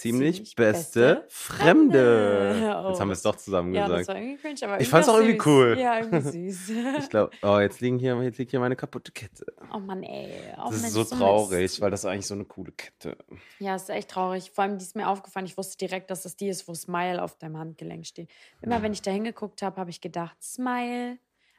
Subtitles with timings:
[0.00, 2.54] Ziemlich, Ziemlich beste, beste Fremde.
[2.54, 2.80] Fremde.
[2.84, 2.88] Oh.
[2.88, 4.08] Jetzt haben wir es doch zusammen Ja, das gesagt.
[4.08, 5.76] war irgendwie cringe, aber Ich fand's auch irgendwie cool.
[5.78, 6.76] Ja, irgendwie süß.
[7.00, 9.44] Ich glaube, oh, jetzt, liegen hier, jetzt liegt hier meine kaputte Kette.
[9.74, 10.30] oh Mann, ey.
[10.56, 13.16] Oh, Das Mensch, ist so traurig, weil das ist eigentlich so eine coole Kette.
[13.58, 14.50] Ja, es ist echt traurig.
[14.50, 15.46] Vor allem, die ist mir aufgefallen.
[15.46, 18.30] Ich wusste direkt, dass das die ist, wo Smile auf deinem Handgelenk steht.
[18.62, 21.18] Immer wenn ich da hingeguckt habe, habe ich gedacht, Smile,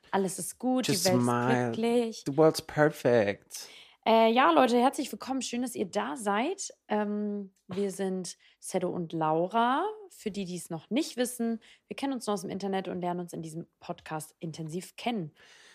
[0.10, 1.52] alles ist gut, Just die Welt smile.
[1.70, 2.24] ist glücklich.
[2.26, 3.68] The world's perfect.
[4.06, 5.42] Äh, ja, Leute, herzlich willkommen.
[5.44, 6.74] Schön, dass ihr da seid.
[6.88, 9.86] Ähm, wir sind Sedo und Laura.
[10.10, 13.00] Für die, die es noch nicht wissen, wir kennen uns nur aus dem Internet und
[13.00, 15.32] lernen uns in diesem Podcast intensiv kennen.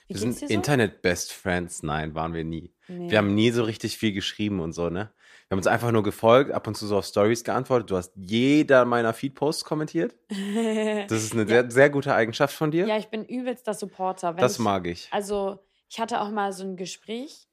[0.08, 0.46] Wie Wir sind so?
[0.46, 1.84] Internet-Best Friends.
[1.84, 2.74] Nein, waren wir nie.
[2.88, 3.10] Nee.
[3.10, 5.12] Wir haben nie so richtig viel geschrieben und so, ne?
[5.48, 7.90] Wir haben uns einfach nur gefolgt, ab und zu so auf Stories geantwortet.
[7.90, 10.16] Du hast jeder meiner Feed-Posts kommentiert.
[11.08, 12.86] Das ist eine sehr, sehr gute Eigenschaft von dir.
[12.88, 14.34] ja, ich bin übelster Supporter.
[14.34, 15.08] Wenn das mag ich.
[15.12, 17.48] Also, ich hatte auch mal so ein Gespräch,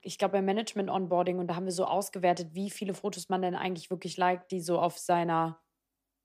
[0.00, 3.42] ich glaube beim Management Onboarding, und da haben wir so ausgewertet, wie viele Fotos man
[3.42, 5.60] denn eigentlich wirklich liked, die so auf seiner,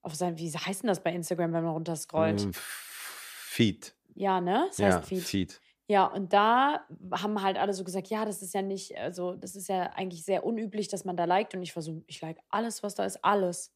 [0.02, 2.46] auf sein, wie heißt denn das bei Instagram, wenn man runterscrollt?
[2.46, 3.96] Mm, Feed.
[4.16, 4.66] Ja, ne?
[4.70, 5.24] Das Ja, heißt Feed.
[5.24, 5.62] Feed.
[5.88, 9.58] Ja, und da haben halt alle so gesagt, ja, das ist ja nicht, also das
[9.58, 11.54] ist ja eigentlich sehr unüblich, dass man da liked.
[11.54, 13.74] Und ich war so, ich like alles, was da ist, alles.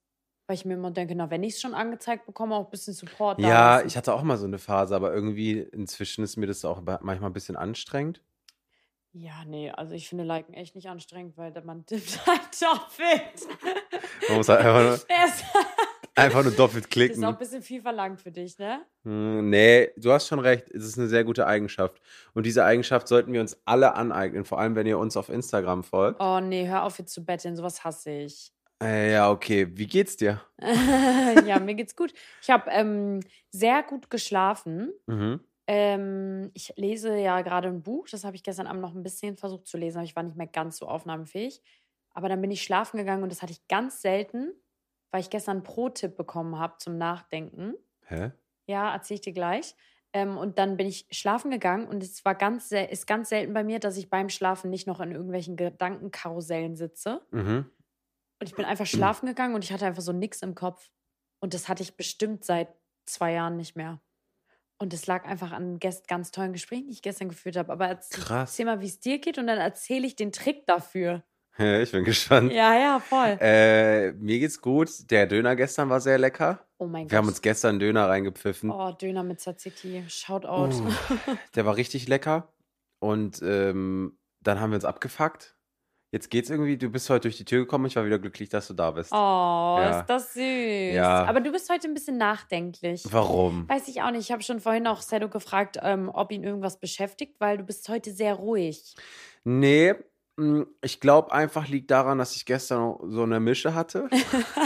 [0.47, 2.93] Weil ich mir immer denke, na, wenn ich es schon angezeigt bekomme, auch ein bisschen
[2.93, 3.41] Support.
[3.41, 6.81] Ja, ich hatte auch mal so eine Phase, aber irgendwie inzwischen ist mir das auch
[6.83, 8.21] manchmal ein bisschen anstrengend.
[9.17, 13.47] Ja, nee, also ich finde Liken echt nicht anstrengend, weil man tippt halt doppelt.
[14.27, 15.43] Man muss halt einfach nur, Das
[16.15, 17.23] einfach nur doppelt ist auch klicken.
[17.23, 18.81] ein bisschen viel verlangt für dich, ne?
[19.05, 20.69] Hm, Nee, du hast schon recht.
[20.69, 22.01] Es ist eine sehr gute Eigenschaft.
[22.33, 25.83] Und diese Eigenschaft sollten wir uns alle aneignen, vor allem wenn ihr uns auf Instagram
[25.85, 26.19] folgt.
[26.21, 28.51] Oh nee, hör auf jetzt zu betteln, sowas hasse ich.
[28.83, 29.67] Äh, ja, okay.
[29.71, 30.41] Wie geht's dir?
[31.45, 32.13] ja, mir geht's gut.
[32.41, 33.21] Ich habe ähm,
[33.51, 34.91] sehr gut geschlafen.
[35.07, 35.39] Mhm.
[35.67, 36.14] Ähm,
[36.55, 39.67] ich lese ja gerade ein Buch, das habe ich gestern Abend noch ein bisschen versucht
[39.67, 41.61] zu lesen, aber ich war nicht mehr ganz so aufnahmefähig.
[42.11, 44.53] Aber dann bin ich schlafen gegangen und das hatte ich ganz selten,
[45.11, 47.75] weil ich gestern einen Pro-Tipp bekommen habe zum Nachdenken.
[48.05, 48.31] Hä?
[48.67, 49.75] Ja, erzähle ich dir gleich.
[50.13, 53.65] Ähm, und dann bin ich schlafen gegangen und es war ganz, ist ganz selten bei
[53.65, 57.21] mir, dass ich beim Schlafen nicht noch in irgendwelchen Gedankenkarussellen sitze.
[57.31, 57.69] Mhm.
[58.39, 60.89] Und ich bin einfach schlafen gegangen und ich hatte einfach so nix im Kopf.
[61.41, 62.69] Und das hatte ich bestimmt seit
[63.05, 63.99] zwei Jahren nicht mehr.
[64.77, 67.71] Und es lag einfach an gest ganz tollen Gesprächen, die ich gestern geführt habe.
[67.71, 68.51] Aber erzähl, Krass.
[68.51, 71.23] erzähl mal, wie es dir geht und dann erzähle ich den Trick dafür.
[71.57, 72.51] Ja, ich bin gespannt.
[72.51, 73.37] Ja, ja, voll.
[73.39, 75.09] Äh, mir geht's gut.
[75.09, 76.67] Der Döner gestern war sehr lecker.
[76.79, 77.11] Oh mein Gott.
[77.11, 78.69] Wir haben uns gestern Döner reingepfiffen.
[78.69, 80.03] oh, Döner mit Tzatziki.
[80.09, 80.75] Shoutout.
[80.83, 80.91] Uh,
[81.55, 82.51] der war richtig lecker.
[82.99, 85.54] Und ähm, dann haben wir uns abgefuckt.
[86.15, 86.77] Jetzt geht's irgendwie.
[86.77, 87.87] Du bist heute durch die Tür gekommen.
[87.87, 89.11] Ich war wieder glücklich, dass du da bist.
[89.11, 89.99] Oh, Ja.
[89.99, 90.93] ist das süß.
[90.95, 91.25] Ja.
[91.25, 93.03] Aber du bist heute ein bisschen nachdenklich.
[93.11, 93.67] Warum?
[93.67, 94.21] Weiß ich auch nicht.
[94.21, 97.89] Ich habe schon vorhin auch Sedo gefragt, ähm, ob ihn irgendwas beschäftigt, weil du bist
[97.89, 98.95] heute sehr ruhig.
[99.43, 99.95] Nee,
[100.37, 104.07] mh, ich glaube einfach liegt daran, dass ich gestern so eine Mische hatte.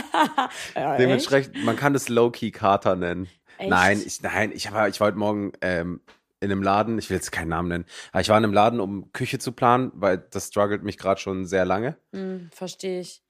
[0.75, 3.27] ja, Dementsprechend, man kann das Low-Key-Kater nennen.
[3.57, 3.71] Echt?
[3.71, 5.99] Nein, ich, nein, ich ich war heute Morgen ähm,
[6.41, 8.79] in einem Laden, ich will jetzt keinen Namen nennen, aber ich war in einem Laden,
[8.79, 11.97] um Küche zu planen, weil das struggelt mich gerade schon sehr lange.
[12.13, 13.23] Hm, Verstehe ich.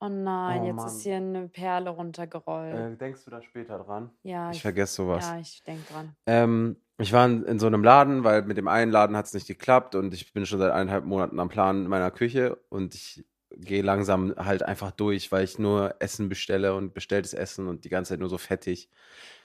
[0.00, 0.86] Oh nein, Oh jetzt Mann.
[0.86, 2.94] ist hier eine Perle runtergerollt.
[2.94, 4.10] Äh, denkst du da später dran?
[4.22, 5.26] ja, Ich vergesse sowas.
[5.26, 6.14] Ja, ich denke dran.
[6.26, 9.34] Ähm, ich war in, in so einem Laden, weil mit dem einen Laden hat es
[9.34, 13.24] nicht geklappt und ich bin schon seit eineinhalb Monaten am Plan meiner Küche und ich
[13.58, 17.88] gehe langsam halt einfach durch, weil ich nur Essen bestelle und bestelltes Essen und die
[17.88, 18.88] ganze Zeit nur so fettig.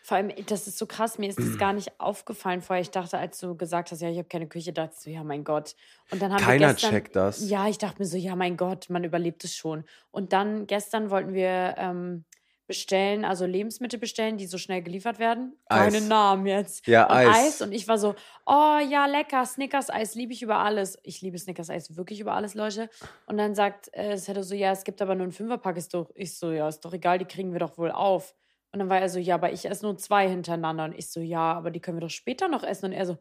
[0.01, 2.81] Vor allem, das ist so krass, mir ist das gar nicht aufgefallen vorher.
[2.81, 5.23] Ich dachte, als du gesagt hast, ja, ich habe keine Küche, dachte ich so, ja,
[5.23, 5.75] mein Gott.
[6.11, 7.49] Und dann haben wir Keiner gestern, checkt das.
[7.49, 9.85] Ja, ich dachte mir so, ja, mein Gott, man überlebt es schon.
[10.11, 12.25] Und dann gestern wollten wir ähm,
[12.67, 15.57] bestellen, also Lebensmittel bestellen, die so schnell geliefert werden.
[15.65, 15.93] Eis.
[15.93, 16.87] Keine Namen jetzt.
[16.87, 17.61] Ja, und Eis.
[17.61, 18.15] Und ich war so,
[18.45, 20.97] oh ja, lecker, Snickers-Eis liebe ich über alles.
[21.03, 22.89] Ich liebe Snickers-Eis wirklich über alles, Leute.
[23.25, 25.77] Und dann sagt äh, es hätte so, ja, es gibt aber nur einen Fünferpack.
[25.77, 28.33] Ist doch, ich so, ja, ist doch egal, die kriegen wir doch wohl auf.
[28.71, 30.85] Und dann war er so, ja, aber ich esse nur zwei hintereinander.
[30.85, 32.87] Und ich so, ja, aber die können wir doch später noch essen.
[32.87, 33.17] Und er so,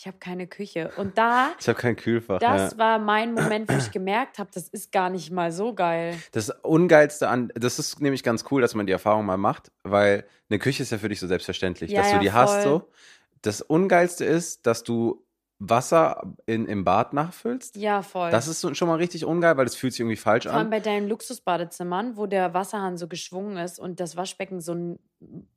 [0.00, 0.90] ich habe keine Küche.
[0.96, 2.38] Und da, Ich habe kein Kühlfach.
[2.38, 2.78] das ja.
[2.78, 6.16] war mein Moment, wo ich gemerkt habe, das ist gar nicht mal so geil.
[6.32, 10.24] Das Ungeilste an, das ist nämlich ganz cool, dass man die Erfahrung mal macht, weil
[10.48, 12.62] eine Küche ist ja für dich so selbstverständlich, Ja, dass ja, du die hast voll.
[12.62, 12.88] so.
[13.42, 15.22] Das Ungeilste ist, dass du
[15.60, 17.76] Wasser in, im Bad nachfüllst.
[17.76, 18.30] Ja, voll.
[18.30, 20.70] Das ist schon mal richtig ungeil, weil das fühlt sich irgendwie falsch Vor allem an.
[20.70, 24.98] bei deinen Luxusbadezimmern, wo der Wasserhahn so geschwungen ist und das Waschbecken so ein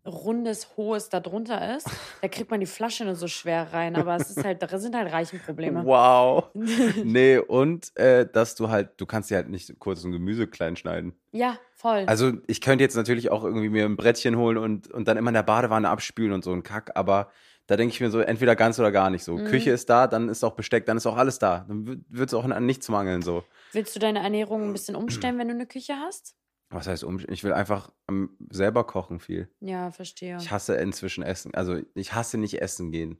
[0.05, 1.89] rundes, hohes da drunter ist,
[2.21, 3.95] da kriegt man die Flasche nur so schwer rein.
[3.95, 5.85] Aber es ist halt, da sind halt Reichenprobleme.
[5.93, 6.49] Wow.
[7.03, 10.75] nee, und äh, dass du halt, du kannst dir halt nicht kurz ein Gemüse klein
[10.75, 11.13] schneiden.
[11.31, 12.03] ja, voll.
[12.07, 15.29] Also ich könnte jetzt natürlich auch irgendwie mir ein Brettchen holen und, und dann immer
[15.29, 17.29] in der Badewanne abspülen und so ein Kack, aber
[17.67, 19.37] da denke ich mir so, entweder ganz oder gar nicht so.
[19.37, 19.45] Mhm.
[19.45, 21.65] Küche ist da, dann ist auch Besteck, dann ist auch alles da.
[21.67, 23.43] Dann wird es auch an nichts mangeln so.
[23.71, 26.35] Willst du deine Ernährung ein bisschen umstellen, wenn du eine Küche hast?
[26.69, 27.19] Was heißt um?
[27.29, 29.49] Ich will einfach ähm, selber kochen viel.
[29.59, 30.37] Ja, verstehe.
[30.37, 31.53] Ich hasse inzwischen Essen.
[31.53, 33.19] Also ich hasse nicht essen gehen.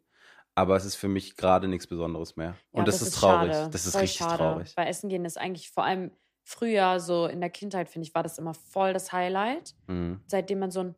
[0.56, 2.56] Aber es ist für mich gerade nichts Besonderes mehr.
[2.74, 3.52] Ja, und das, ist traurig.
[3.54, 3.70] schade.
[3.72, 4.38] Das ist Voll richtig schade.
[4.38, 4.74] traurig.
[4.76, 6.12] Weil Essen gehen ist eigentlich vor allem
[6.44, 9.76] früher, so in der Kindheit, finde ich, war das immer voll das Highlight.
[9.88, 10.20] Mhm.
[10.28, 10.96] Seitdem man so ein,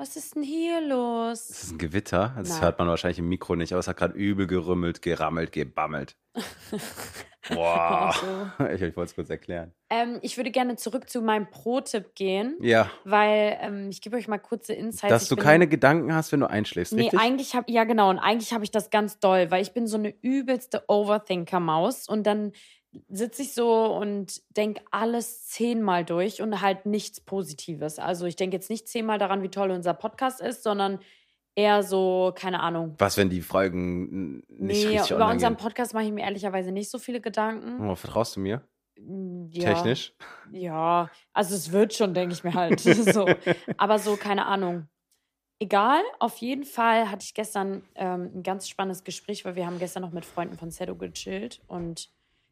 [0.00, 1.50] was ist denn hier los?
[1.50, 2.34] Es ist ein Gewitter.
[2.38, 2.62] Das Nein.
[2.62, 6.16] hört man wahrscheinlich im Mikro nicht, aber es hat gerade übel gerümmelt, gerammelt, gebammelt.
[7.48, 8.14] Boah.
[8.58, 8.64] So.
[8.70, 9.72] Ich, ich wollte es kurz erklären.
[9.88, 14.28] Ähm, ich würde gerne zurück zu meinem Pro-Tipp gehen, Ja, weil ähm, ich gebe euch
[14.28, 15.10] mal kurze Insights.
[15.10, 17.18] dass Ich du bin- keine Gedanken hast, wenn du einschläfst, Nee, richtig?
[17.20, 19.96] eigentlich habe ja genau und eigentlich habe ich das ganz doll, weil ich bin so
[19.96, 22.52] eine übelste Overthinker-Maus und dann
[23.08, 27.98] sitze ich so und denke alles zehnmal durch und halt nichts Positives.
[27.98, 30.98] Also ich denke jetzt nicht zehnmal daran, wie toll unser Podcast ist, sondern
[31.54, 32.94] eher so, keine Ahnung.
[32.98, 35.62] Was, wenn die Folgen nicht Nee, richtig über unseren gehen?
[35.62, 37.88] Podcast mache ich mir ehrlicherweise nicht so viele Gedanken.
[37.88, 38.62] Oh, vertraust du mir?
[38.98, 40.12] Mm, Ja, Technisch?
[40.52, 42.80] Ja, also es wird schon, denke ich mir halt.
[43.14, 43.28] so.
[43.76, 44.88] Aber so, keine Ahnung.
[45.62, 49.78] Egal, auf jeden Fall hatte ich gestern ähm, ein ganz spannendes Gespräch, weil wir haben
[49.78, 52.10] gestern noch mit Freunden von Sedo gechillt und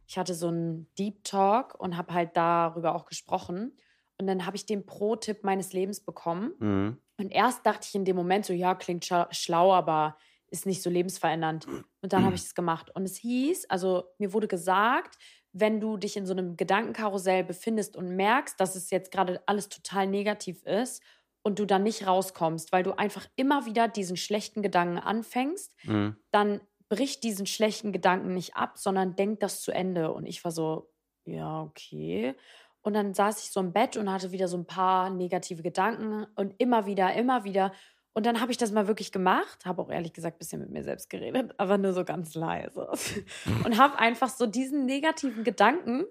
[0.09, 3.77] ich hatte so einen Deep Talk und habe halt darüber auch gesprochen.
[4.19, 6.55] Und dann habe ich den Pro-Tipp meines Lebens bekommen.
[6.59, 6.99] Mhm.
[7.19, 10.17] Und erst dachte ich in dem Moment so, ja, klingt schlau, aber
[10.51, 11.67] ist nicht so lebensverändernd.
[11.67, 12.91] Und dann habe ich es gemacht.
[12.95, 15.19] Und es hieß, also mir wurde gesagt,
[15.53, 19.69] wenn du dich in so einem Gedankenkarussell befindest und merkst, dass es jetzt gerade alles
[19.69, 21.03] total negativ ist
[21.43, 26.17] und du dann nicht rauskommst, weil du einfach immer wieder diesen schlechten Gedanken anfängst, Mhm.
[26.31, 30.12] dann brich diesen schlechten Gedanken nicht ab, sondern denk das zu Ende.
[30.12, 30.90] Und ich war so,
[31.25, 32.35] ja, okay.
[32.82, 36.26] Und dann saß ich so im Bett und hatte wieder so ein paar negative Gedanken
[36.37, 37.73] und immer wieder, immer wieder.
[38.14, 40.70] Und dann habe ich das mal wirklich gemacht, habe auch ehrlich gesagt ein bisschen mit
[40.70, 42.90] mir selbst geredet, aber nur so ganz leise.
[43.64, 46.05] Und habe einfach so diesen negativen Gedanken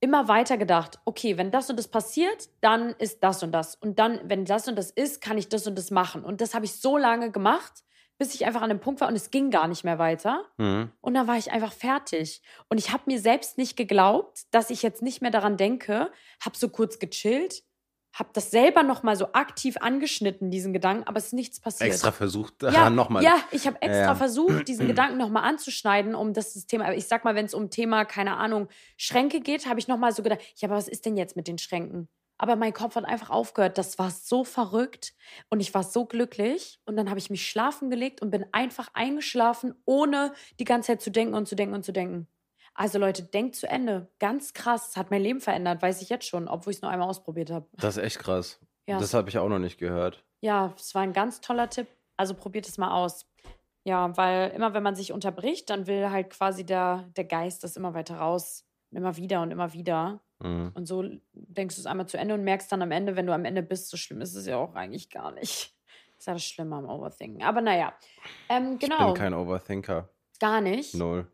[0.00, 3.76] immer weiter gedacht, okay, wenn das und das passiert, dann ist das und das.
[3.76, 6.24] Und dann, wenn das und das ist, kann ich das und das machen.
[6.24, 7.84] Und das habe ich so lange gemacht,
[8.18, 10.44] bis ich einfach an dem Punkt war und es ging gar nicht mehr weiter.
[10.58, 10.92] Mhm.
[11.00, 12.42] Und dann war ich einfach fertig.
[12.68, 16.10] Und ich habe mir selbst nicht geglaubt, dass ich jetzt nicht mehr daran denke,
[16.44, 17.62] habe so kurz gechillt,
[18.14, 21.88] habe das selber nochmal so aktiv angeschnitten, diesen Gedanken, aber es ist nichts passiert.
[21.90, 23.24] Extra versucht, Ja, nochmal.
[23.24, 24.14] ja, ich habe extra Ja.
[24.14, 28.04] versucht, diesen Gedanken nochmal anzuschneiden, um das Thema, ich sag mal, wenn es um Thema,
[28.04, 28.68] keine Ahnung,
[28.98, 31.56] Schränke geht, habe ich nochmal so gedacht, ja, aber was ist denn jetzt mit den
[31.56, 32.08] Schränken?
[32.42, 33.78] Aber mein Kopf hat einfach aufgehört.
[33.78, 35.14] Das war so verrückt
[35.48, 36.80] und ich war so glücklich.
[36.86, 41.02] Und dann habe ich mich schlafen gelegt und bin einfach eingeschlafen, ohne die ganze Zeit
[41.02, 42.26] zu denken und zu denken und zu denken.
[42.74, 44.10] Also Leute, denkt zu Ende.
[44.18, 44.86] Ganz krass.
[44.88, 47.50] Das hat mein Leben verändert, weiß ich jetzt schon, obwohl ich es nur einmal ausprobiert
[47.50, 47.68] habe.
[47.74, 48.58] Das ist echt krass.
[48.88, 50.24] Ja, Das habe ich auch noch nicht gehört.
[50.40, 51.86] ja, es war ein ganz toller Tipp.
[52.16, 53.24] Also probiert es mal aus.
[53.84, 57.76] Ja, weil immer wenn man sich unterbricht, dann will halt quasi der, der Geist das
[57.76, 58.66] immer weiter raus.
[58.90, 60.20] Immer wieder und immer wieder.
[60.42, 60.72] Mhm.
[60.74, 63.32] Und so denkst du es einmal zu Ende und merkst dann am Ende, wenn du
[63.32, 65.74] am Ende bist, so schlimm ist es ja auch eigentlich gar nicht.
[66.16, 67.42] Das ist ja das Schlimme am Overthinken.
[67.42, 67.94] Aber naja,
[68.48, 69.12] ähm, Ich genau.
[69.12, 70.08] bin kein Overthinker.
[70.40, 70.94] gar nicht.
[70.94, 71.26] Null.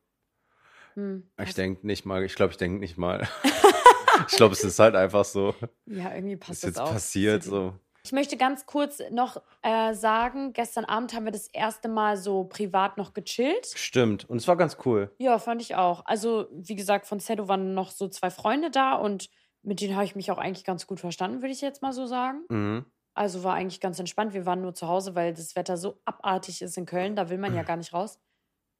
[0.94, 1.30] Hm.
[1.42, 3.28] Ich denke nicht mal, ich glaube, ich denke nicht mal.
[4.28, 5.54] ich glaube, es ist halt einfach so.
[5.86, 6.92] Ja, irgendwie passt ist jetzt das auch.
[6.92, 7.44] passiert?
[7.44, 7.74] So.
[8.04, 12.44] Ich möchte ganz kurz noch äh, sagen, gestern Abend haben wir das erste Mal so
[12.44, 13.66] privat noch gechillt.
[13.74, 14.28] Stimmt.
[14.30, 15.14] Und es war ganz cool.
[15.18, 16.06] Ja, fand ich auch.
[16.06, 19.28] Also, wie gesagt, von Zedo waren noch so zwei Freunde da und
[19.62, 22.06] mit denen habe ich mich auch eigentlich ganz gut verstanden, würde ich jetzt mal so
[22.06, 22.44] sagen.
[22.48, 22.86] Mhm.
[23.14, 24.32] Also war eigentlich ganz entspannt.
[24.32, 27.16] Wir waren nur zu Hause, weil das Wetter so abartig ist in Köln.
[27.16, 28.20] Da will man ja gar nicht raus.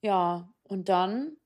[0.00, 1.36] Ja, und dann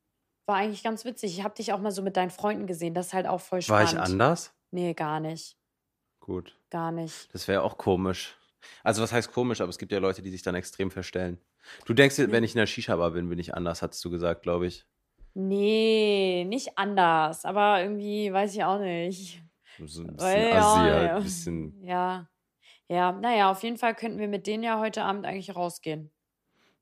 [0.47, 1.39] war eigentlich ganz witzig.
[1.39, 2.93] Ich habe dich auch mal so mit deinen Freunden gesehen.
[2.93, 3.93] Das ist halt auch voll War spannend.
[3.93, 4.55] ich anders?
[4.71, 5.57] Nee, gar nicht.
[6.25, 6.57] Gut.
[6.71, 7.35] Gar nicht.
[7.35, 8.37] Das wäre auch komisch.
[8.85, 9.61] Also, was heißt komisch?
[9.61, 11.39] Aber es gibt ja Leute, die sich dann extrem verstellen.
[11.85, 12.31] Du denkst, Nee.
[12.31, 14.87] wenn ich in der Shisha-Bar bin, bin ich anders, hattest du gesagt, glaube ich.
[15.35, 17.45] Nee, nicht anders.
[17.45, 19.43] Aber irgendwie weiß ich auch nicht.
[19.85, 21.07] So ein bisschen Weil, Assi, ja, halt.
[21.09, 21.17] ja.
[21.17, 21.83] Ein bisschen.
[21.85, 22.29] Ja.
[22.89, 26.11] Ja, naja, auf jeden Fall könnten wir mit denen ja heute Abend eigentlich rausgehen.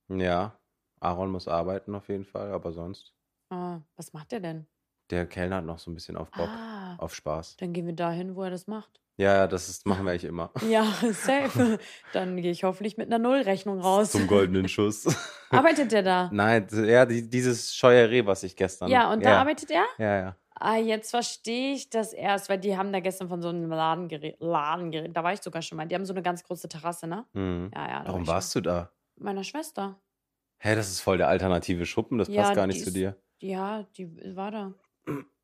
[0.09, 0.59] Ja,
[0.99, 3.15] Aaron muss arbeiten auf jeden Fall, aber sonst.
[3.49, 4.67] Ah, was macht der denn?
[5.11, 7.57] Der Kellner hat noch so ein bisschen auf Bock, Ah, auf Spaß.
[7.59, 9.01] dann gehen wir dahin, wo er das macht.
[9.21, 10.51] Ja, ja, das ist, machen wir eigentlich immer.
[10.67, 11.79] Ja, safe.
[12.15, 14.13] Dann gehe ich hoffentlich mit einer Nullrechnung raus.
[14.13, 15.15] Zum goldenen Schuss.
[15.51, 16.31] Arbeitet der da?
[16.33, 18.89] Nein, ja, die, dieses scheue Reh, was ich gestern.
[18.89, 19.85] Ja, und da ja, arbeitet er?
[19.99, 20.37] Ja, ja.
[20.55, 24.09] Ah, jetzt verstehe ich das erst, weil die haben da gestern von so einem Laden
[24.09, 24.41] geredet.
[24.41, 25.15] Laden geredet.
[25.15, 25.87] Da war ich sogar schon mal.
[25.87, 27.27] Die haben so eine ganz große Terrasse, ne?
[27.35, 27.71] Mhm.
[27.75, 28.03] Ja, ja.
[28.07, 28.91] Warum war warst du da?
[29.17, 30.01] Meiner Schwester.
[30.59, 33.17] Hä, das ist voll der alternative Schuppen, das Ja, passt gar nicht zu dir.
[33.39, 34.75] Ja, die war da.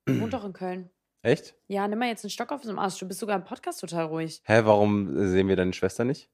[0.09, 0.91] Die wohnt doch in Köln.
[1.23, 1.55] Echt?
[1.67, 2.99] Ja, nimm mal jetzt einen Stock auf dem Arsch.
[2.99, 4.43] Du bist sogar im Podcast total ruhig.
[4.45, 6.31] Hä, warum sehen wir deine Schwester nicht?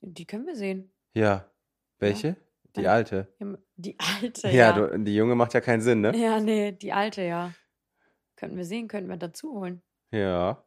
[0.00, 0.92] Die können wir sehen.
[1.14, 1.50] Ja.
[1.98, 2.36] Welche?
[2.74, 3.34] Die Meine- alte.
[3.38, 4.72] Ja, Die alte, Ja, ja.
[4.72, 6.16] Du, die junge macht ja keinen Sinn, ne?
[6.16, 7.52] Ja, nee, die alte, ja.
[8.36, 9.82] Könnten wir sehen, könnten wir dazu holen.
[10.10, 10.64] Ja.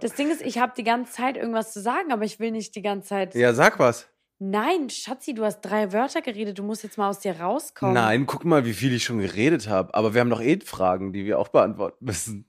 [0.00, 2.74] Das Ding ist, ich habe die ganze Zeit irgendwas zu sagen, aber ich will nicht
[2.74, 3.34] die ganze Zeit.
[3.34, 4.08] ja, sag was.
[4.40, 6.58] Nein, Schatzi, du hast drei Wörter geredet.
[6.58, 7.94] Du musst jetzt mal aus dir rauskommen.
[7.94, 9.92] Nein, guck mal, wie viel ich schon geredet habe.
[9.94, 12.44] Aber wir haben doch eh Fragen, die wir auch beantworten müssen.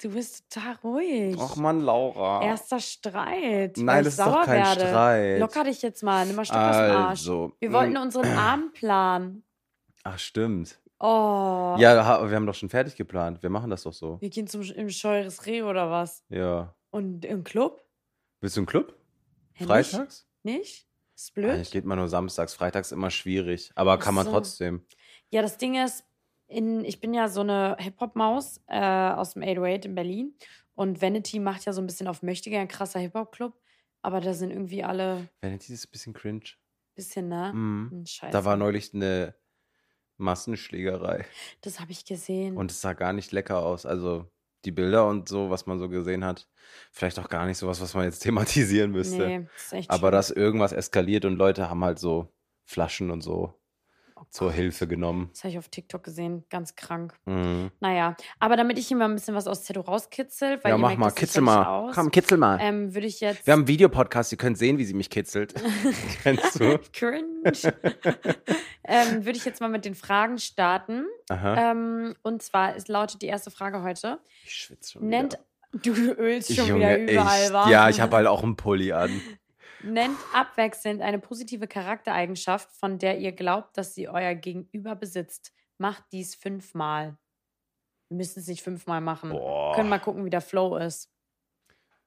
[0.00, 1.36] Du bist total ruhig.
[1.36, 2.42] Och Mann, Laura.
[2.44, 3.76] Erster Streit.
[3.78, 4.80] Nein, ich das ist doch sauer kein werde.
[4.80, 5.40] Streit.
[5.40, 6.26] Locker dich jetzt mal.
[6.26, 7.20] Nimm mal Stock aus dem Arsch.
[7.20, 7.52] Also.
[7.58, 9.44] Wir wollten unseren Abend planen.
[10.04, 10.78] Ach, stimmt.
[11.00, 11.76] Oh.
[11.78, 11.96] Ja,
[12.28, 13.42] wir haben doch schon fertig geplant.
[13.42, 14.20] Wir machen das doch so.
[14.20, 16.22] Wir gehen zum im Scheures Reh oder was?
[16.28, 16.74] Ja.
[16.90, 17.84] Und im Club?
[18.40, 18.94] Willst du einen Club?
[19.54, 20.26] Hä, Freitags?
[20.42, 20.58] Nicht?
[20.58, 20.88] nicht?
[21.14, 21.50] Ist blöd.
[21.50, 22.54] Eigentlich geht man nur samstags.
[22.54, 23.70] Freitags immer schwierig.
[23.74, 24.32] Aber kann man so.
[24.32, 24.84] trotzdem.
[25.30, 26.04] Ja, das Ding ist,
[26.46, 30.34] in, ich bin ja so eine Hip-Hop-Maus äh, aus dem 808 in Berlin.
[30.74, 33.58] Und Vanity macht ja so ein bisschen auf Möchtegern, ein krasser Hip-Hop-Club.
[34.02, 36.44] Aber da sind irgendwie alle Vanity ist ein bisschen cringe.
[36.94, 37.52] bisschen, ne?
[37.52, 38.32] Hm, Scheiße.
[38.32, 39.34] Da war neulich eine
[40.16, 41.24] Massenschlägerei.
[41.62, 42.56] das habe ich gesehen.
[42.56, 43.86] Und es sah gar nicht lecker aus.
[43.86, 44.30] Also
[44.64, 46.48] die Bilder und so, was man so gesehen hat,
[46.92, 49.26] vielleicht auch gar nicht sowas, was man jetzt thematisieren müsste.
[49.26, 50.12] nee, das ist echt Aber schlimm.
[50.12, 52.32] dass irgendwas eskaliert und Leute haben halt so
[52.64, 53.54] Flaschen und so
[54.16, 54.52] Oh zur.
[54.52, 55.30] Hilfe genommen.
[55.32, 56.44] Das habe ich auf TikTok gesehen.
[56.48, 57.14] Ganz krank.
[57.24, 57.70] Mhm.
[57.80, 61.00] Naja, aber damit ich immer ein bisschen was aus Zetto rauskitzel, weil Ja, mach merkt,
[61.00, 61.64] mal, kitzel mal.
[61.64, 62.58] Aus, Komm, kitzel mal.
[62.60, 63.46] ähm, würde ich jetzt.
[63.46, 65.54] Wir haben einen Videopodcast, ihr könnt sehen, wie sie mich kitzelt.
[66.22, 66.78] Kennst du?
[66.92, 67.24] Cringe.
[68.84, 71.06] ähm, würde ich jetzt mal mit den Fragen starten.
[71.28, 71.70] Aha.
[71.72, 74.20] Ähm, und zwar es lautet die erste Frage heute.
[74.44, 75.38] ich schwitze schon Nennt,
[75.72, 75.94] wieder.
[75.94, 77.68] du ölst schon Junge, wieder überall, ich, wa?
[77.70, 79.10] Ja, ich habe halt auch einen Pulli an.
[79.84, 85.52] Nennt abwechselnd eine positive Charaktereigenschaft, von der ihr glaubt, dass sie euer Gegenüber besitzt.
[85.78, 87.18] Macht dies fünfmal.
[88.08, 89.30] Wir müssen es nicht fünfmal machen.
[89.30, 89.74] Boah.
[89.74, 91.10] Können mal gucken, wie der Flow ist.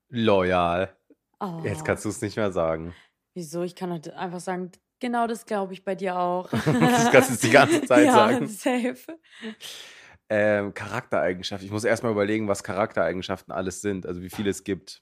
[0.10, 0.96] Loyal.
[1.40, 1.62] Oh.
[1.64, 2.96] Jetzt kannst du es nicht mehr sagen.
[3.34, 3.64] Wieso?
[3.64, 6.50] Ich kann halt einfach sagen, genau das glaube ich bei dir auch.
[6.66, 8.48] Das kannst du die ganze Zeit ja, sagen.
[8.48, 8.98] Safe.
[10.30, 11.64] Ähm, Charaktereigenschaft.
[11.64, 15.02] Ich muss erstmal überlegen, was Charaktereigenschaften alles sind, also wie viele es gibt.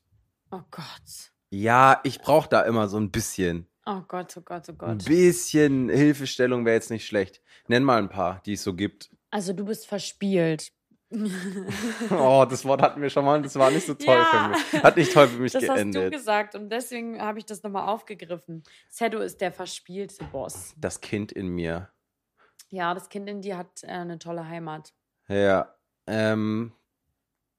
[0.52, 1.32] Oh Gott.
[1.58, 3.68] Ja, ich brauche da immer so ein bisschen.
[3.86, 5.06] Oh Gott, oh Gott, oh Ein Gott.
[5.06, 7.42] bisschen Hilfestellung wäre jetzt nicht schlecht.
[7.68, 9.10] Nenn mal ein paar, die es so gibt.
[9.32, 10.72] Also du bist verspielt.
[12.10, 14.26] Oh, das Wort hatten wir schon mal, das war nicht so toll Ja.
[14.26, 14.84] für mich.
[14.84, 16.12] Hat nicht toll für mich Das hast du geendet.
[16.12, 18.64] gesagt und deswegen habe ich das nochmal aufgegriffen.
[18.90, 20.74] Sedo ist der verspielte Boss.
[20.78, 21.90] Das Kind in mir.
[22.70, 24.94] Ja, das Kind in dir hat äh, eine tolle Heimat.
[25.30, 25.74] Ja.
[26.08, 26.74] Ähm,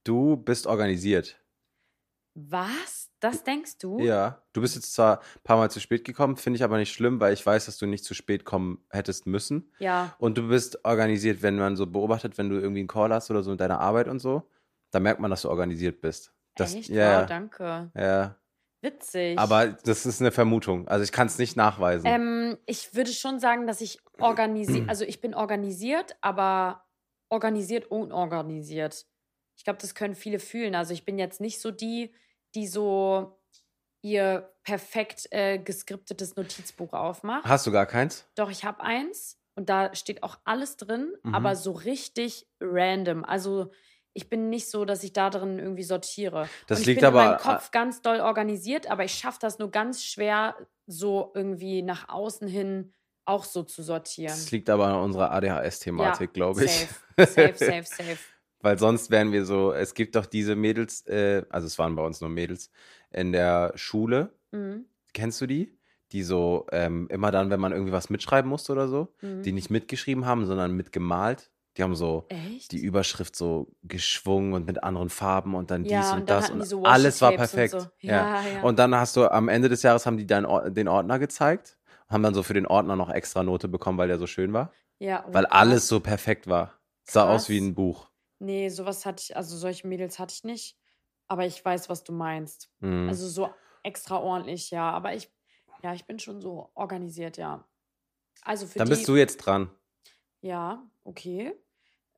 [0.04, 1.40] du bist organisiert.
[2.34, 3.05] Was?
[3.20, 3.98] Das denkst du?
[3.98, 4.42] Ja.
[4.52, 7.18] Du bist jetzt zwar ein paar Mal zu spät gekommen, finde ich aber nicht schlimm,
[7.18, 9.72] weil ich weiß, dass du nicht zu spät kommen hättest müssen.
[9.78, 10.14] Ja.
[10.18, 13.42] Und du bist organisiert, wenn man so beobachtet, wenn du irgendwie einen Call hast oder
[13.42, 14.42] so in deiner Arbeit und so,
[14.90, 16.32] da merkt man, dass du organisiert bist.
[16.56, 16.88] Das, Echt?
[16.90, 17.90] Ja, Wow, danke.
[17.94, 18.36] ja.
[18.82, 19.38] Witzig.
[19.38, 20.86] Aber das ist eine Vermutung.
[20.86, 22.06] Also ich kann es nicht nachweisen.
[22.06, 26.84] Ähm, ich würde schon sagen, dass ich organisiert, also ich bin organisiert, aber
[27.30, 29.06] organisiert unorganisiert.
[29.56, 30.74] Ich glaube, das können viele fühlen.
[30.74, 32.14] Also ich bin jetzt nicht so die,
[32.56, 33.38] die so
[34.02, 37.44] ihr perfekt äh, geskriptetes Notizbuch aufmacht.
[37.44, 38.26] Hast du gar keins?
[38.36, 41.34] Doch, ich habe eins und da steht auch alles drin, Mhm.
[41.34, 43.24] aber so richtig random.
[43.24, 43.70] Also
[44.12, 46.48] ich bin nicht so, dass ich da drin irgendwie sortiere.
[46.66, 49.38] Das und ich liegt bin aber- in meinem Kopf ganz doll organisiert, aber ich schaffe
[49.40, 52.94] das nur ganz schwer, so irgendwie nach außen hin
[53.26, 54.28] auch so zu sortieren.
[54.32, 56.70] Das liegt aber an unserer ADHS-Thematik, glaube ich.
[57.18, 58.18] Safe, safe, safe, safe.
[58.66, 62.04] Weil sonst wären wir so, es gibt doch diese Mädels, äh, also es waren bei
[62.04, 62.72] uns nur Mädels,
[63.12, 64.32] in der Schule.
[64.50, 64.86] Mhm.
[65.14, 65.78] Kennst du die?
[66.10, 69.42] Die so ähm, immer dann, wenn man irgendwie was mitschreiben musste oder so, Mhm.
[69.42, 71.52] die nicht mitgeschrieben haben, sondern mitgemalt.
[71.76, 72.72] Die haben so Echt?
[72.72, 76.40] die Überschrift so geschwungen und mit anderen Farben und dann ja, dies und, und dann
[76.40, 77.74] das und so alles war perfekt.
[77.74, 77.88] Und so.
[78.00, 78.12] ja.
[78.12, 78.62] ja, ja.
[78.62, 82.24] Und dann hast du am Ende des Jahres haben die Or- den Ordner gezeigt, haben
[82.24, 85.24] dann so für den Ordner noch extra Note bekommen, weil der so schön war, ja,
[85.24, 85.52] oh weil krass.
[85.52, 86.72] alles so perfekt war.
[87.04, 87.48] Sah aus Krass.
[87.50, 88.10] wie ein Buch.
[88.38, 90.78] Nee, sowas hatte ich, also solche Mädels hatte ich nicht.
[91.28, 92.70] Aber ich weiß, was du meinst.
[92.80, 93.08] Mhm.
[93.08, 93.50] Also so
[93.82, 94.90] extra ordentlich, ja.
[94.90, 95.32] Aber ich,
[95.82, 97.68] ja, ich bin schon so organisiert, ja.
[98.42, 99.70] Also für Dann die, bist du jetzt dran.
[100.40, 101.54] ja, okay.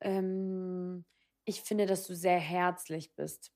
[0.01, 1.05] Ähm,
[1.45, 3.51] ich finde, dass du sehr herzlich bist.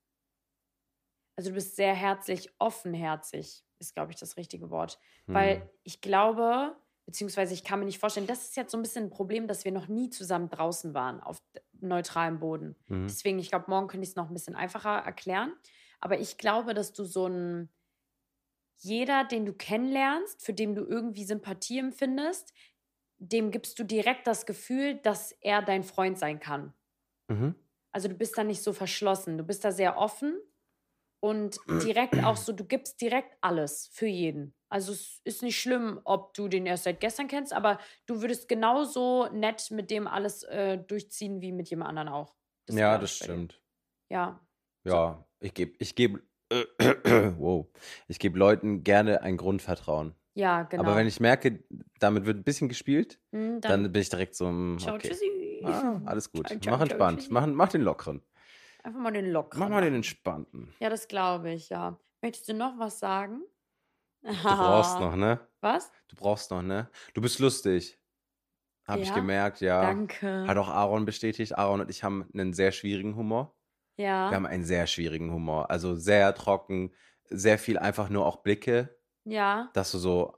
[1.36, 4.98] Also du bist sehr herzlich, offenherzig, ist, glaube ich, das richtige Wort.
[5.32, 5.68] Weil Mhm.
[5.82, 9.10] ich glaube, beziehungsweise ich kann mir nicht vorstellen, das ist jetzt so ein bisschen ein
[9.10, 11.38] Problem, dass wir noch nie zusammen draußen waren auf
[11.72, 12.76] neutralem Boden.
[12.88, 13.06] Mhm.
[13.08, 15.52] Deswegen, ich glaube, morgen könnte ich es noch ein bisschen einfacher erklären.
[16.00, 17.70] Aber ich glaube, dass du so ein,
[18.78, 22.52] jeder, den du kennenlernst, für den du irgendwie Sympathie empfindest,
[23.18, 26.74] dem gibst du direkt das Gefühl, dass er dein Freund sein kann.
[27.28, 27.54] Mhm.
[27.92, 30.40] Also du bist da nicht so verschlossen, du bist da sehr offen
[31.20, 34.54] und direkt auch so, du gibst direkt alles für jeden.
[34.74, 38.48] Also es ist nicht schlimm, ob du den erst seit gestern kennst, aber du würdest
[38.48, 42.34] genauso nett mit dem alles äh, durchziehen wie mit jemand anderen auch.
[42.66, 43.62] Das ja, das stimmt.
[44.10, 44.40] Ja,
[44.82, 46.24] Ja, ich gebe, ich gebe,
[47.38, 47.68] wow,
[48.08, 50.16] ich gebe Leuten gerne ein Grundvertrauen.
[50.34, 50.82] ja, genau.
[50.82, 51.62] Aber wenn ich merke,
[52.00, 54.46] damit wird ein bisschen gespielt, Hm, dann, bin ich direkt so,
[54.78, 55.06] ciao, okay.
[55.06, 55.60] tschüssi.
[55.62, 56.48] Ah, alles gut.
[56.48, 57.30] Ciao, Mach ciao, ciao, entspannt.
[57.30, 58.22] Mach, mach den lockeren.
[58.82, 59.54] Einfach mal den Lock.
[59.56, 60.74] Mach mal den entspannten.
[60.80, 61.96] Ja, das glaube ich, ja.
[62.22, 63.42] Möchtest du noch was sagen?
[64.24, 65.40] Du brauchst noch, ne?
[65.60, 65.90] Was?
[66.08, 66.88] Du brauchst noch, ne?
[67.14, 67.98] Du bist lustig.
[68.86, 69.14] Habe ich Ja?
[69.14, 69.80] gemerkt, ja.
[69.82, 70.46] Danke.
[70.46, 71.56] Hat auch Aaron bestätigt.
[71.56, 73.54] Aaron und ich haben einen sehr schwierigen Humor.
[73.96, 74.30] ja.
[74.30, 75.70] Wir haben einen sehr schwierigen Humor.
[75.70, 76.92] Also sehr trocken,
[77.30, 79.70] sehr viel einfach nur auch Blicke, ja.
[79.72, 80.36] dass du so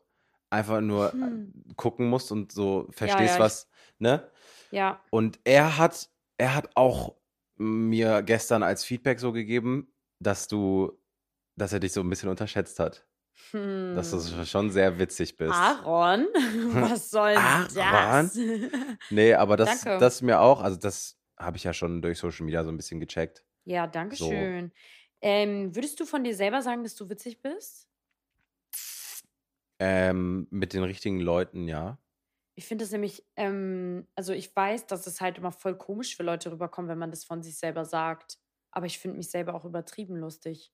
[0.50, 1.52] einfach nur äh, Hm.
[1.76, 4.31] gucken musst und so verstehst, ja, ich- was, ne?
[4.71, 5.00] Ja.
[5.11, 7.16] Und er hat, er hat auch
[7.57, 10.93] mir gestern als Feedback so gegeben, dass du,
[11.57, 13.07] dass er dich so ein bisschen unterschätzt hat.
[13.50, 13.95] Hm.
[13.95, 15.52] Dass du schon sehr witzig bist.
[15.52, 16.26] Aaron?
[16.73, 17.69] Was soll Aaron?
[17.75, 18.35] das?
[19.11, 19.99] Nee, aber das, Danke.
[20.00, 22.99] das mir auch, also das habe ich ja schon durch Social Media so ein bisschen
[23.00, 23.45] gecheckt.
[23.64, 24.73] ja, danke schön.
[25.21, 27.88] Ähm, würdest du von dir selber sagen, dass du witzig bist?
[29.78, 31.99] Ähm, mit den richtigen Leuten, ja.
[32.55, 36.22] Ich finde das nämlich, ähm, also ich weiß, dass es halt immer voll komisch für
[36.22, 38.38] Leute rüberkommt, wenn man das von sich selber sagt.
[38.70, 40.72] Aber ich finde mich selber auch übertrieben lustig.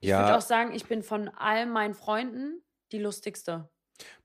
[0.00, 3.68] Ich würde Ja, auch sagen, ich bin von all meinen Freunden die lustigste.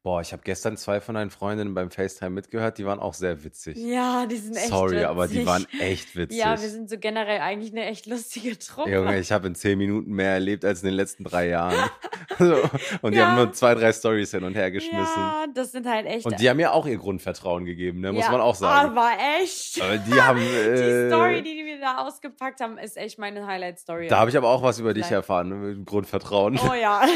[0.04, 3.44] boah, ich habe gestern zwei von deinen Freundinnen beim FaceTime mitgehört, die waren auch sehr
[3.44, 3.76] witzig.
[3.78, 5.46] Ja, die sind echt Sorry, aber die witzig.
[5.48, 6.40] waren echt witzig.
[6.40, 8.90] Ja, wir sind so generell eigentlich eine echt lustige Truppe.
[8.92, 11.90] Junge, ich habe in zehn Minuten mehr erlebt als in den letzten drei Jahren.
[12.40, 12.56] so,
[13.02, 13.28] und die Ja.
[13.28, 14.98] haben nur zwei, drei Stories hin und her geschmissen.
[15.22, 16.26] Ja, das sind halt echt.
[16.26, 18.14] Und die haben mir auch ihr Grundvertrauen gegeben, ne?
[18.14, 18.92] muss ja, man auch sagen.
[18.98, 19.12] Aber
[19.42, 19.82] echt.
[19.82, 20.40] Aber die haben.
[20.40, 24.08] die Äh, Story, die die wir da ausgepackt haben, ist echt meine Highlight-Story.
[24.08, 25.56] da habe ich aber auch was über dich erfahren, ne?
[25.56, 26.60] mit dem Grundvertrauen.
[26.60, 27.06] Oh ja.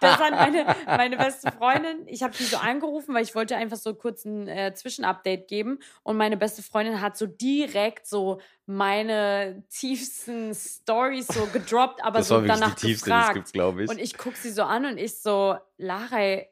[0.00, 2.06] Das hat meine, meine beste Freundin.
[2.06, 5.78] Ich habe die so angerufen, weil ich wollte einfach so kurz ein äh, Zwischenupdate geben.
[6.02, 12.28] Und meine beste Freundin hat so direkt so meine tiefsten Stories so gedroppt, aber das
[12.28, 13.34] so war danach die tiefste, die es gefragt.
[13.34, 13.90] gibt, glaube ich.
[13.90, 16.42] Und ich gucke sie so an und ich so, Lara,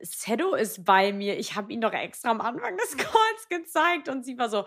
[0.00, 1.38] Sedo ist bei mir.
[1.38, 4.08] Ich habe ihn doch extra am Anfang des Calls gezeigt.
[4.08, 4.64] Und sie war so,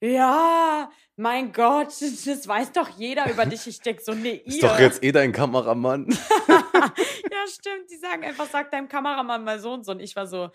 [0.00, 3.66] ja, mein Gott, das weiß doch jeder über dich.
[3.66, 4.46] Ich denke so, nee, ihr.
[4.46, 6.06] Ist doch jetzt eh dein Kameramann.
[6.48, 7.90] ja, stimmt.
[7.90, 9.92] Die sagen einfach, sag deinem Kameramann mal so und so.
[9.92, 10.50] Und ich war so,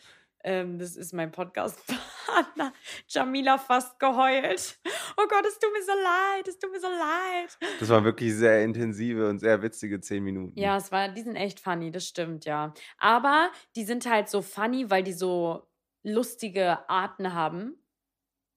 [0.45, 2.73] ähm, das ist mein Podcast-Partner.
[3.07, 4.79] Jamila fast geheult.
[5.17, 7.57] Oh Gott, es tut mir so leid, es tut mir so leid.
[7.79, 10.57] Das waren wirklich sehr intensive und sehr witzige zehn Minuten.
[10.59, 12.73] Ja, es war, die sind echt funny, das stimmt, ja.
[12.97, 15.67] Aber die sind halt so funny, weil die so
[16.03, 17.82] lustige Arten haben.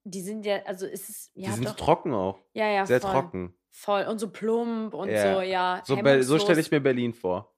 [0.09, 1.75] Die sind ja, also es ist, Die ja sind doch.
[1.77, 2.39] trocken auch.
[2.53, 3.11] ja, ja, Sehr voll.
[3.11, 3.55] trocken.
[3.73, 4.05] Voll.
[4.05, 5.35] Und so plump und Ja.
[5.35, 5.83] so, ja.
[5.85, 7.53] So, so stelle ich mir Berlin vor.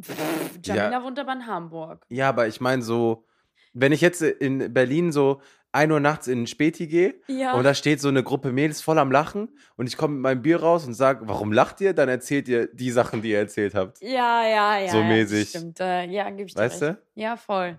[0.00, 2.04] Pff, Jamila wohnt aber in Hamburg.
[2.08, 3.26] Ja, aber ich meine so,
[3.74, 5.40] wenn ich jetzt in Berlin so
[5.72, 7.52] 1 Uhr nachts in den Späti gehe Ja.
[7.54, 10.40] und da steht so eine Gruppe Mädels voll am Lachen und ich komme mit meinem
[10.42, 11.92] Bier raus und sage, warum lacht ihr?
[11.92, 14.00] Dann erzählt ihr die Sachen, die ihr erzählt habt.
[14.00, 14.88] Ja, ja, ja.
[14.90, 15.50] So ja, mäßig.
[15.50, 16.96] Stimmt, äh, ja, gebe ich dir Weißt recht.
[17.14, 17.20] du?
[17.20, 17.78] Ja, voll.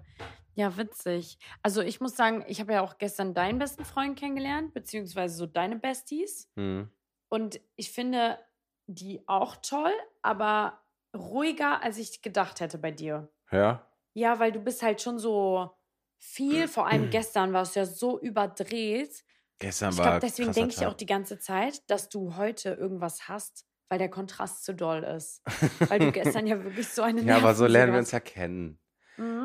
[0.58, 1.38] Ja, witzig.
[1.62, 5.46] Also ich muss sagen, ich habe ja auch gestern deinen besten Freund kennengelernt, beziehungsweise so
[5.46, 6.50] deine Besties.
[6.56, 6.90] Hm.
[7.30, 8.40] Und ich finde
[8.88, 9.94] die auch toll,
[10.24, 10.82] aber
[11.16, 13.30] ruhiger, als ich gedacht hätte bei dir.
[13.52, 13.88] Ja.
[14.16, 15.78] Ja, weil du bist halt schon so
[16.18, 19.24] viel, vor allem gestern war es ja so überdreht.
[19.60, 23.28] Gestern Ich war glaube, deswegen denke ich auch die ganze Zeit, dass du heute irgendwas
[23.28, 25.44] hast, weil der Kontrast zu doll ist.
[25.90, 28.26] Weil du gestern ja wirklich so eine Ja, aber so lernen wir uns warst.
[28.26, 28.80] ja kennen.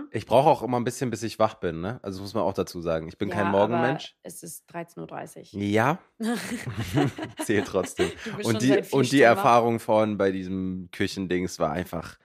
[0.04, 0.08] Mhm.
[0.12, 2.00] Ich brauche auch immer ein bisschen, bis ich wach bin, ne?
[2.02, 3.08] Also das muss man auch dazu sagen.
[3.08, 4.16] Ich bin Ja, kein Morgenmensch.
[4.22, 6.36] Es ist 13.30 Ja, Uhr.
[7.44, 8.10] zählt trotzdem.
[8.44, 9.22] Und die, und die.
[9.22, 12.18] Erfahrung von bei diesem Küchendings war einfach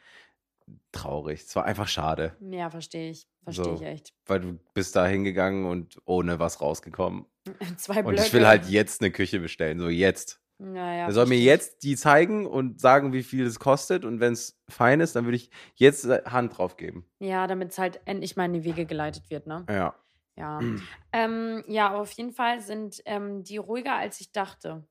[0.92, 1.42] traurig.
[1.42, 3.28] Es war einfach schade, Ja, verstehe ich.
[3.44, 3.76] Verstehe So.
[3.76, 4.14] ich echt.
[4.26, 7.26] weil du bist da hingegangen und ohne was rausgekommen.
[7.78, 8.24] Zwei Und Blöcke.
[8.28, 10.42] ich will halt jetzt eine Küche bestellen, so jetzt.
[10.60, 11.46] Naja, er soll mir verstehe ich.
[11.46, 14.06] jetzt die zeigen und sagen, wie viel es kostet.
[14.06, 17.08] Und wenn es fein ist, dann würde ich jetzt äh, Hand drauf geben.
[17.20, 19.66] Ja, damit es halt endlich mal in die Wege geleitet wird, ne?
[19.70, 19.96] Ja.
[20.36, 20.60] Ja.
[21.14, 24.88] ähm, ja, aber auf jeden Fall sind ähm, die ruhiger, als ich dachte.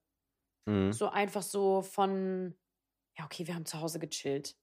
[0.66, 0.92] Mhm.
[0.92, 2.54] So einfach so von,
[3.18, 4.56] ja, okay, wir haben zu Hause gechillt.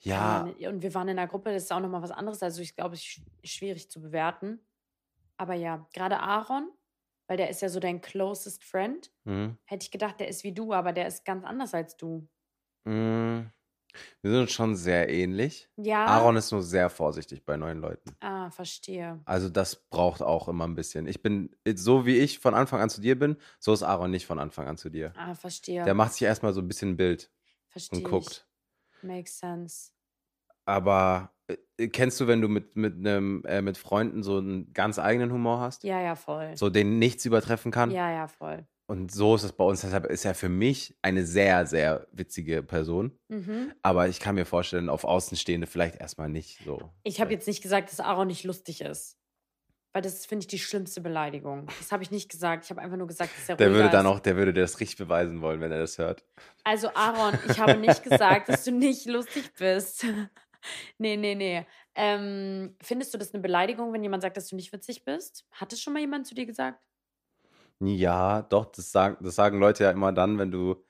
[0.00, 2.42] Ja, Und wir waren in einer Gruppe, das ist auch nochmal was anderes.
[2.42, 4.58] Also ich glaube, es ist sch- schwierig zu bewerten.
[5.36, 6.70] Aber ja, gerade Aaron,
[7.30, 9.56] weil der ist ja so dein closest friend, mhm.
[9.64, 12.26] hätte ich gedacht, der ist wie du, aber der ist ganz anders als du.
[12.82, 13.52] Mhm.
[14.20, 15.68] wir sind uns schon sehr ähnlich.
[15.76, 16.06] Ja.
[16.06, 18.16] Aaron ist nur sehr vorsichtig bei neuen Leuten.
[18.18, 19.20] Ah, verstehe.
[19.26, 21.06] Also das braucht auch immer ein bisschen.
[21.06, 24.26] Ich bin, so wie ich von Anfang an zu dir bin, so ist Aaron nicht
[24.26, 25.12] von Anfang an zu dir.
[25.14, 25.84] Ah, verstehe.
[25.84, 27.30] Der macht sich erstmal so ein bisschen ein Bild
[27.68, 28.48] verstehe und guckt.
[28.96, 29.02] Ich.
[29.04, 29.92] Makes sense.
[30.70, 34.98] Aber äh, kennst du, wenn du mit, mit, einem, äh, mit Freunden so einen ganz
[34.98, 35.82] eigenen Humor hast?
[35.82, 36.56] Ja, ja, voll.
[36.56, 37.90] So den nichts übertreffen kann?
[37.90, 38.64] Ja, ja, voll.
[38.86, 39.82] Und so ist es bei uns.
[39.82, 43.12] Deshalb ist er für mich eine sehr, sehr witzige Person.
[43.28, 43.72] Mhm.
[43.82, 46.90] Aber ich kann mir vorstellen, auf Außenstehende vielleicht erstmal nicht so.
[47.02, 49.16] Ich habe jetzt nicht gesagt, dass Aaron nicht lustig ist.
[49.92, 51.66] Weil das finde ich die schlimmste Beleidigung.
[51.80, 52.64] Das habe ich nicht gesagt.
[52.64, 54.12] Ich habe einfach nur gesagt, dass er Der würde dann ist.
[54.12, 56.24] auch, der würde dir das richtig beweisen wollen, wenn er das hört.
[56.62, 60.06] Also Aaron, ich habe nicht gesagt, dass du nicht lustig bist.
[60.98, 61.66] nee, nee, nee.
[61.94, 65.46] Ähm, findest du das eine Beleidigung, wenn jemand sagt, dass du nicht witzig bist?
[65.52, 66.82] Hat es schon mal jemand zu dir gesagt?
[67.80, 70.84] Ja, doch, das sagen, das sagen Leute ja immer dann, wenn du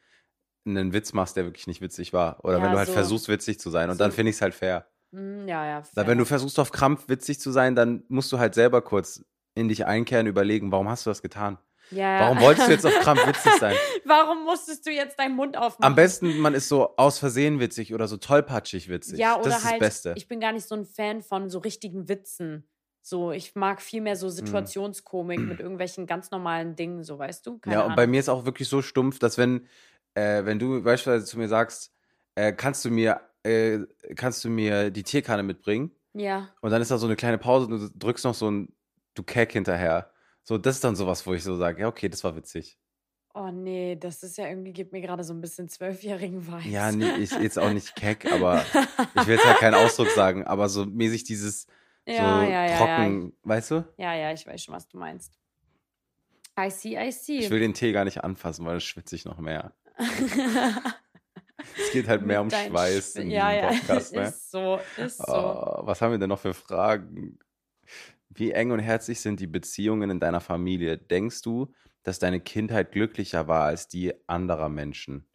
[0.66, 2.44] einen Witz machst, der wirklich nicht witzig war.
[2.44, 3.88] Oder Ja, wenn du halt so- versuchst, witzig zu sein.
[3.90, 4.86] Und so- dann finde ich es halt fair.
[5.12, 5.82] Hm, ja, ja.
[5.82, 6.06] Fair.
[6.06, 9.68] wenn du versuchst, auf Krampf witzig zu sein, dann musst du halt selber kurz in
[9.68, 11.58] dich einkehren, überlegen, warum hast du das getan?
[11.90, 12.20] Ja.
[12.20, 13.74] Warum wolltest du jetzt auf Krampf witzig sein?
[14.04, 15.84] Warum musstest du jetzt deinen Mund aufmachen?
[15.84, 19.18] Am besten, man ist so aus Versehen witzig oder so tollpatschig witzig.
[19.18, 20.14] Ja, oder das ist halt, das Beste.
[20.16, 22.66] ich bin gar nicht so ein Fan von so richtigen Witzen.
[23.02, 24.30] So, ich mag viel mehr so Mhm.
[24.32, 27.58] Situationskomik mit irgendwelchen ganz normalen Dingen, so weißt du?
[27.58, 28.10] Keine ja, und bei Ahnung.
[28.12, 29.66] mir ist auch wirklich so stumpf, dass wenn,
[30.14, 31.92] äh, wenn du beispielsweise zu mir sagst,
[32.34, 33.78] äh, kannst du mir, äh,
[34.16, 35.90] kannst du mir die Tierkanne mitbringen?
[36.12, 38.74] Ja, Und dann ist da so eine kleine Pause und du drückst noch so ein
[39.14, 40.10] du Keck hinterher.
[40.50, 42.76] So, das ist dann sowas, wo ich so sage, ja, okay, das war witzig.
[43.34, 46.66] oh nee, das ist ja irgendwie, gibt mir gerade so ein bisschen zwölfjährigen Vibes.
[46.66, 48.64] Ja, nee, ich jetzt auch nicht keck, aber
[49.14, 51.68] ich will jetzt halt keinen Ausdruck sagen, aber so mäßig dieses
[52.04, 53.74] ja, so ja, ja, trocken, weißt du?
[53.96, 54.12] ja.
[54.12, 55.38] Ja, ja, ich weiß schon, was du meinst.
[56.58, 57.38] I see, I see.
[57.38, 59.72] Ich will den Tee gar nicht anfassen, weil dann schwitze ich noch mehr.
[61.78, 64.22] Es geht halt mehr um Schweiß Schw- in Ja, diesem ja, Podcast, ne?
[64.28, 65.24] ist so, ist so.
[65.32, 67.38] Oh, was haben wir denn noch für Fragen?
[68.32, 70.96] Wie eng und herzlich sind die Beziehungen in deiner Familie?
[70.96, 71.72] Denkst du,
[72.04, 75.26] dass deine Kindheit glücklicher war als die anderer Menschen?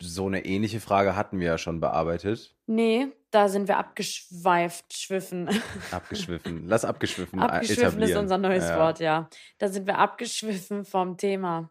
[0.00, 2.56] So eine ähnliche Frage hatten wir ja schon bearbeitet.
[2.66, 5.48] Nee, da sind wir abgeschweift, schwiffen.
[5.92, 6.66] Abgeschwiffen.
[6.66, 8.78] Lass abgeschwiffen, Abgeschwiffen ist unser neues Ja.
[8.78, 9.28] Wort, ja.
[9.58, 11.70] Da sind wir abgeschwiffen vom Thema.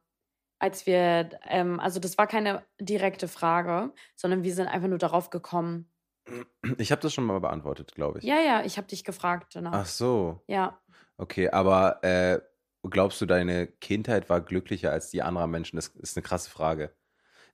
[0.58, 5.30] Als wir, ähm, also das war keine direkte Frage, sondern wir sind einfach nur darauf
[5.30, 5.93] gekommen.
[6.78, 8.26] Ich habe das schon mal beantwortet, glaube ich.
[8.26, 9.74] Ja, ja, ich habe dich gefragt danach.
[9.74, 10.42] Ach so.
[10.48, 10.80] Ja,
[11.18, 12.42] Okay, aber äh,
[12.90, 15.76] glaubst du, deine Kindheit war glücklicher als die anderer Menschen?
[15.76, 16.96] Das ist eine krasse Frage,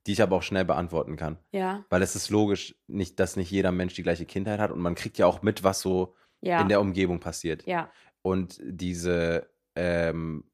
[0.08, 1.40] die ich aber auch schnell beantworten kann.
[1.52, 4.80] ja, Weil es ist logisch, nicht, dass nicht jeder Mensch die gleiche Kindheit hat und
[4.80, 7.66] man kriegt ja auch mit, was so ja, in der Umgebung passiert.
[7.68, 10.50] ja, Und diese ähm,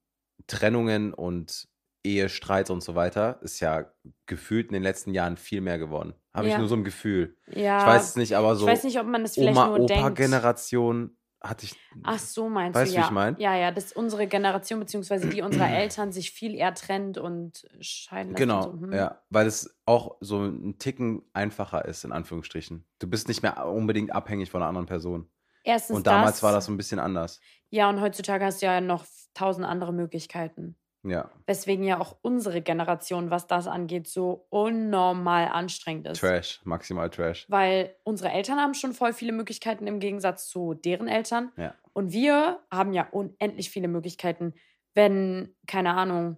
[0.48, 1.68] Trennungen und
[2.06, 3.86] Ehestreits und so weiter ist ja
[4.28, 6.14] gefühlt in den letzten Jahren viel mehr geworden.
[6.34, 6.60] Habe ich Ja.
[6.60, 7.36] nur so ein Gefühl.
[7.48, 7.80] ja.
[7.80, 9.92] Ich weiß es nicht, aber so ich weiß nicht, ob man das vielleicht nur denkt.
[9.92, 11.76] Oma-Opa-Generation hatte ich.
[12.04, 13.06] Ach so, meinst Weißt du, du, wie ja.
[13.08, 13.36] ich mein?
[13.40, 18.30] Ja, ja, dass unsere Generation beziehungsweise die unserer Eltern sich viel eher trennt und scheiden
[18.32, 18.38] lässt.
[18.40, 18.72] Genau, so.
[18.74, 18.94] Hm.
[18.94, 22.86] ja, weil es auch so ein Ticken einfacher ist, in Anführungsstrichen.
[23.00, 25.30] Du bist nicht mehr unbedingt abhängig von einer anderen Person.
[25.64, 27.40] Erstens Und damals das, war das so ein bisschen anders.
[27.70, 30.76] Ja, und heutzutage hast du ja noch tausend andere Möglichkeiten.
[31.06, 36.20] Ja, Weswegen ja auch unsere Generation, was das angeht, so unnormal anstrengend ist.
[36.20, 37.46] Trash, maximal Trash.
[37.48, 41.52] Weil unsere Eltern haben schon voll viele Möglichkeiten im Gegensatz zu deren Eltern.
[41.58, 41.76] Ja.
[41.94, 44.54] Und wir haben ja unendlich viele Möglichkeiten,
[44.96, 46.38] wenn, keine Ahnung,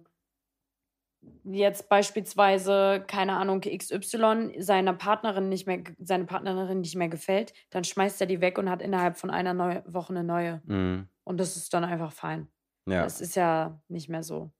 [1.44, 7.84] jetzt beispielsweise, keine Ahnung, XY seiner Partnerin nicht mehr, seine Partnerin nicht mehr gefällt, dann
[7.84, 10.60] schmeißt er die weg und hat innerhalb von einer neu Woche eine neue.
[10.66, 11.08] Mhm.
[11.24, 12.48] Und das ist dann einfach fein.
[12.86, 13.02] Ja.
[13.02, 14.50] Das ist ja nicht mehr so.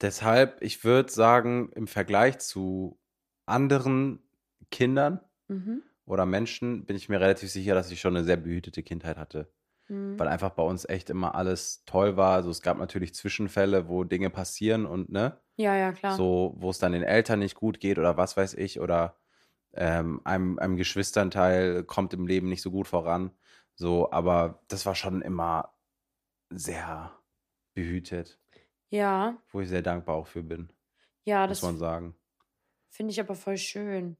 [0.00, 3.00] Deshalb, ich würde sagen, im Vergleich zu
[3.46, 4.22] anderen
[4.70, 5.82] Kindern Mhm.
[6.06, 9.52] oder Menschen bin ich mir relativ sicher, dass ich schon eine sehr behütete Kindheit hatte.
[9.88, 10.18] Mhm.
[10.18, 12.34] Weil einfach bei uns echt immer alles toll war.
[12.34, 16.16] Also es gab natürlich Zwischenfälle, wo Dinge passieren und ne, Ja, ja, klar.
[16.16, 19.18] so, wo es dann den Eltern nicht gut geht oder was weiß ich, oder
[19.74, 23.32] ähm, einem, einem Geschwisternteil kommt im Leben nicht so gut voran.
[23.76, 25.74] So, aber das war schon immer
[26.50, 27.12] sehr
[27.74, 28.40] behütet.
[28.90, 30.72] Ja, wo ich sehr dankbar auch für bin,
[31.24, 32.14] ja, muss das man sagen.
[32.90, 34.16] finde ich aber voll schön.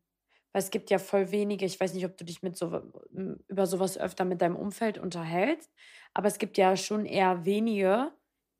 [0.52, 2.74] Weil es gibt ja voll wenige, ich weiß nicht, ob du dich mit so,
[3.14, 5.70] m- über sowas öfter mit deinem Umfeld unterhältst,
[6.14, 8.12] aber es gibt ja schon eher wenige,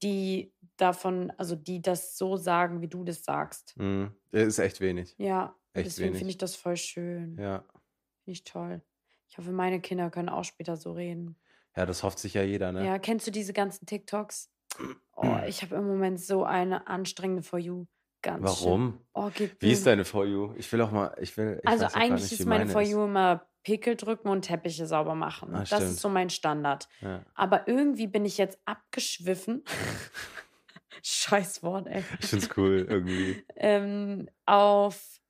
[0.03, 3.75] die davon, also die das so sagen, wie du das sagst.
[3.79, 4.15] Mhm.
[4.31, 5.15] Ist echt wenig.
[5.19, 7.39] Ja, Echt deswegen finde ich das voll schön.
[7.39, 7.61] Ja.
[8.25, 8.83] Finde ich toll.
[9.29, 11.37] Ich hoffe, meine Kinder können auch später so reden.
[11.77, 12.85] Ja, das hofft sich ja jeder, ne?
[12.85, 14.51] Ja, kennst du diese ganzen TikToks?
[15.15, 17.87] Oh, ich habe im Moment so eine anstrengende For You.
[18.23, 18.43] Ganz.
[18.43, 19.01] Warum?
[19.15, 20.53] Oh, Wie ist deine For You?
[20.57, 22.83] Ich will auch mal, ich will, ich Also eigentlich nicht, ist wie meine For.
[22.83, 25.55] You immer Pickel drücken und Teppiche sauber machen.
[25.55, 25.83] Ah, das stimmt.
[25.83, 26.89] ist so mein Standard.
[27.01, 27.25] Ja.
[27.35, 29.65] Aber irgendwie bin ich jetzt abgeschwiffen.
[31.03, 32.05] Scheiß Wort, ey.
[32.21, 33.45] Ich find's cool, irgendwie.
[33.57, 35.21] Ähm, auf,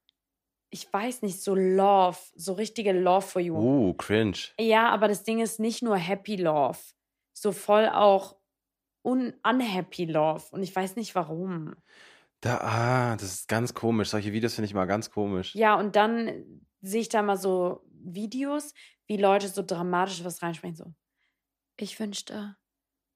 [0.71, 3.57] ich weiß nicht, so Love, so richtige Love for You.
[3.57, 4.39] Uh, cringe.
[4.59, 6.79] Ja, aber das Ding ist nicht nur Happy Love,
[7.33, 8.37] so voll auch
[9.07, 10.43] un unhappy Love.
[10.51, 11.75] Und ich weiß nicht warum.
[12.41, 14.11] Da, ah, das ist ganz komisch.
[14.11, 15.55] Solche Videos finde ich mal ganz komisch.
[15.55, 18.75] Ja, und dann sehe ich da mal so Videos,
[19.07, 20.77] wie Leute so dramatisch was reinsprechen.
[20.77, 20.93] So,
[21.79, 22.57] ich wünschte,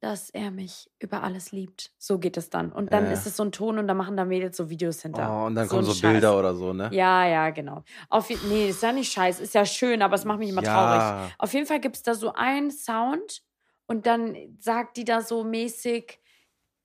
[0.01, 1.93] dass er mich über alles liebt.
[1.99, 2.73] So geht es dann.
[2.73, 3.13] Und dann Ja.
[3.13, 5.29] ist es so ein Ton und da machen da Mädels so Videos hinter.
[5.31, 6.39] Oh, und dann So kommen so Bilder Scheiß.
[6.39, 6.89] oder so, ne?
[6.93, 7.85] Ja, ja, genau.
[8.09, 11.01] Auf, nee, ist ja nicht scheiße, ist ja schön, aber es macht mich immer traurig.
[11.01, 11.29] Ja.
[11.39, 13.43] Auf jeden Fall gibt es da so einen Sound
[13.91, 16.21] und dann sagt die da so mäßig,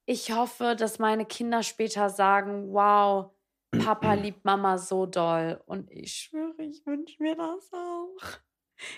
[0.08, 3.32] ich hoffe, dass meine Kinder später sagen, wow,
[3.78, 5.62] Papa liebt Mama so doll.
[5.68, 8.18] Und ich schwöre, ich wünsche mir das auch.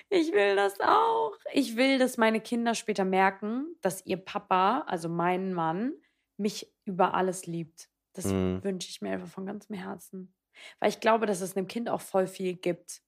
[0.09, 1.33] Ich will das auch.
[1.53, 5.93] Ich will, dass meine Kinder später merken, dass ihr Papa, also mein Mann,
[6.37, 7.89] mich über alles liebt.
[8.13, 8.63] Das Mhm.
[8.63, 10.33] wünsche ich mir einfach von ganzem Herzen.
[10.79, 13.01] Weil ich glaube, dass es einem Kind auch voll viel gibt,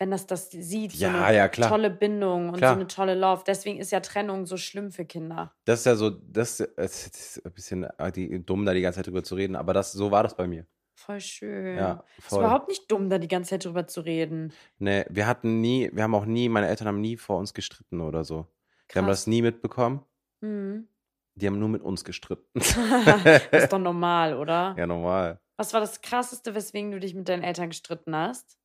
[0.00, 0.92] wenn das das sieht.
[0.92, 1.68] So Ja, eine ja, klar.
[1.68, 2.72] tolle Bindung und Klar.
[2.74, 3.44] so eine tolle Love.
[3.46, 5.52] Deswegen ist ja Trennung so schlimm für Kinder.
[5.66, 7.86] Das ist ja so, das ist ein bisschen
[8.16, 10.46] die, dumm, da die ganze Zeit drüber zu reden, aber das, so war das bei
[10.48, 10.66] mir.
[10.94, 11.76] Voll schön.
[11.76, 12.40] Ja, Ist voll.
[12.40, 14.52] überhaupt nicht dumm, da die ganze Zeit drüber zu reden.
[14.78, 18.00] Nee, wir hatten nie, wir haben auch nie, meine Eltern haben nie vor uns gestritten
[18.00, 18.46] oder so.
[18.92, 19.20] Wir haben Krass.
[19.20, 20.02] das nie mitbekommen.
[20.40, 20.88] Mhm.
[21.36, 22.46] Die haben nur mit uns gestritten.
[22.54, 22.74] das
[23.52, 24.74] ist doch normal, oder?
[24.78, 25.40] ja, normal.
[25.56, 28.56] Was war das Krasseste, weswegen du dich mit deinen Eltern gestritten hast?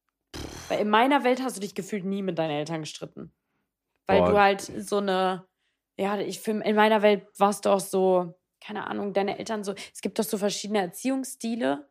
[0.68, 3.32] Weil in meiner Welt hast du dich gefühlt nie mit deinen Eltern gestritten.
[4.08, 4.30] Weil Boah.
[4.30, 5.48] du halt so eine,
[5.98, 9.74] ja, ich finde, in meiner Welt warst du auch so, keine Ahnung, deine Eltern so,
[9.94, 11.90] es gibt doch so verschiedene Erziehungsstile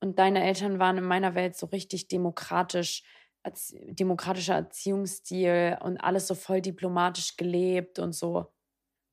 [0.00, 3.02] und deine Eltern waren in meiner Welt so richtig demokratisch,
[3.72, 8.52] demokratischer Erziehungsstil und alles so voll diplomatisch gelebt und so.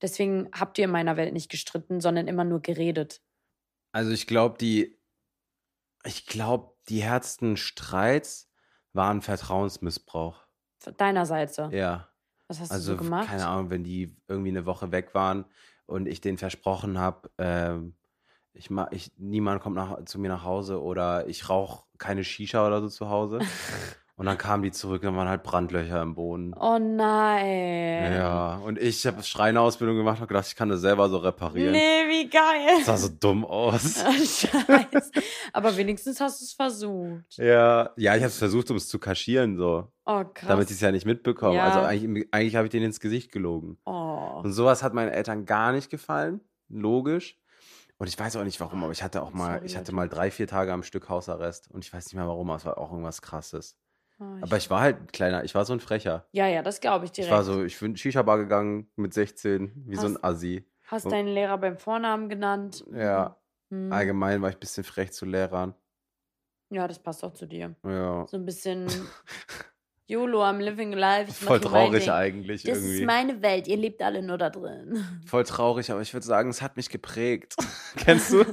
[0.02, 3.22] Deswegen habt ihr in meiner Welt nicht gestritten, sondern immer nur geredet.
[3.92, 5.00] Also ich glaube, die,
[6.06, 8.47] ich glaube, die härtesten Streits
[8.98, 10.46] waren Vertrauensmissbrauch.
[10.80, 11.70] Von deiner Seite.
[11.72, 12.10] Ja.
[12.50, 13.28] Was hast Also, du so gemacht?
[13.28, 15.46] keine Ahnung, wenn die irgendwie eine Woche weg waren
[15.86, 17.96] und ich denen versprochen habe, ähm,
[18.54, 22.82] ich, ich, niemand kommt nach, zu mir nach Hause oder ich rauche keine Shisha oder
[22.82, 23.40] so zu Hause.
[24.18, 26.54] und dann kamen die zurück, dann waren halt Brandlöcher im Boden.
[26.60, 28.14] Oh nein.
[28.14, 31.72] Ja, und ich habe Schreinerausbildung gemacht und gedacht, ich kann das selber so reparieren.
[31.72, 32.78] Nee, wie geil.
[32.78, 34.04] Das sah so dumm aus.
[34.04, 35.12] Ah, Scheiße.
[35.54, 37.38] Aber wenigstens hast du es versucht.
[37.38, 40.48] Ja, ja, ich habe es versucht, um es zu kaschieren, so, Oh, krass.
[40.48, 41.54] damit sie es ja nicht mitbekommen.
[41.56, 41.66] Ja.
[41.66, 43.78] Also eigentlich, eigentlich habe ich denen ins Gesicht gelogen.
[43.86, 44.42] oh.
[44.44, 47.38] Und sowas hat meinen Eltern gar nicht gefallen, logisch.
[48.00, 50.08] Und ich weiß auch nicht warum, aber ich hatte auch mal, Sorry, ich hatte mal
[50.08, 52.78] drei, vier Tage am Stück Hausarrest und ich weiß nicht mehr warum, aber es war
[52.78, 53.76] auch irgendwas krasses.
[54.20, 56.28] Oh, Aber ich war halt ein kleiner, ich war so ein Frecher.
[56.32, 57.30] ja, ja, das glaube ich direkt.
[57.30, 60.66] Ich war so, ich bin Shisha-Bar gegangen mit 16, wie so ein Hast- Assi.
[60.88, 62.86] Hast deinen Lehrer beim Vornamen genannt?
[62.92, 63.38] Ja,
[63.70, 63.92] Hm.
[63.92, 65.76] allgemein war ich ein bisschen frech zu Lehrern.
[66.70, 67.76] Ja, das passt auch zu dir.
[67.86, 68.26] Ja.
[68.28, 68.88] So ein bisschen
[70.10, 71.34] YOLO, I'm living life.
[71.34, 73.00] Voll traurig eigentlich Das irgendwie.
[73.00, 75.04] ist meine Welt, ihr lebt alle nur da drin.
[75.26, 77.56] Voll traurig, aber ich würde sagen, es hat mich geprägt.
[77.98, 78.46] Kennst du?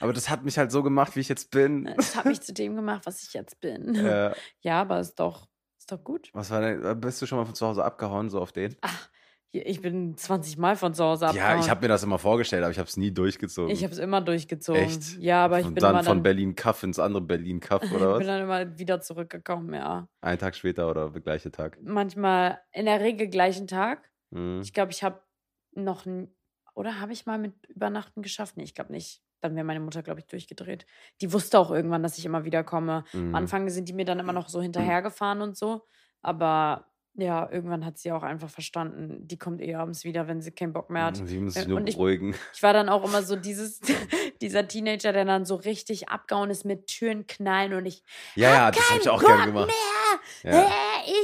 [0.00, 1.84] Aber das hat mich halt so gemacht, wie ich jetzt bin.
[1.96, 3.94] Das hat mich zu dem gemacht, was ich jetzt bin.
[4.04, 6.30] Äh, Ja, aber ist doch, ist doch gut.
[6.32, 8.76] was war denn, bist du schon mal von zu Hause abgehauen, so auf den?
[8.80, 9.08] Ach,
[9.52, 11.60] ich bin 20 Mal von zu Hause Ja, abgehauen.
[11.60, 13.70] ich habe mir das immer vorgestellt, aber ich habe es nie durchgezogen.
[13.70, 14.82] Ich habe es immer durchgezogen.
[14.82, 15.18] Echt?
[15.18, 17.82] Ja, aber ich Und bin dann immer von dann, Berlin Kaff ins andere Berlin Kaff
[17.84, 18.26] ich oder bin was?
[18.26, 20.08] dann immer wieder zurückgekommen, ja.
[20.22, 21.78] Einen Tag später oder der gleiche Tag.
[21.82, 24.10] Manchmal in der Regel gleichen Tag.
[24.30, 24.60] Mhm.
[24.62, 25.20] Ich glaube, ich habe
[25.74, 26.06] noch
[26.74, 28.56] oder habe ich mal mit Übernachten geschafft?
[28.56, 29.22] Nee, ich glaube nicht.
[29.40, 30.86] Dann wäre meine Mutter, glaube ich, durchgedreht.
[31.20, 33.04] Die wusste auch irgendwann, dass ich immer wieder komme.
[33.12, 33.28] Mhm.
[33.28, 35.82] Am Anfang sind die mir dann immer noch so hinterhergefahren und so.
[36.22, 40.50] Aber ja, irgendwann hat sie auch einfach verstanden, die kommt eh abends wieder, wenn sie
[40.50, 41.16] keinen Bock mehr hat.
[41.16, 42.34] Sie muss sich Äh, nur und ich- beruhigen.
[42.54, 43.80] Ich war dann auch immer so dieses,
[44.40, 48.02] dieser Teenager, der dann so richtig abgehauen ist mit Türen knallen und ich
[48.34, 49.66] Ja, ja, das habe ich auch gerne Bock gemacht.
[50.42, 50.52] Mehr.
[50.52, 50.60] Ja.
[50.62, 50.66] Äh,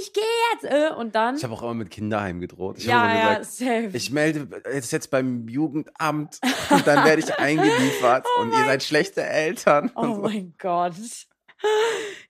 [0.01, 0.23] ich gehe
[0.53, 0.65] jetzt.
[0.65, 1.37] Äh, und dann.
[1.37, 2.79] Ich habe auch immer mit Kinderheim gedroht.
[2.79, 3.91] Ich ja, ja, gesagt, safe.
[3.95, 6.39] ich melde jetzt, jetzt beim Jugendamt
[6.71, 9.91] und dann werde ich eingeliefert und ihr seid schlechte Eltern.
[9.95, 10.21] Oh so.
[10.23, 10.95] mein Gott.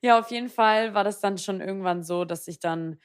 [0.01, 2.99] Ja, auf jeden Fall war das dann schon irgendwann so, dass ich dann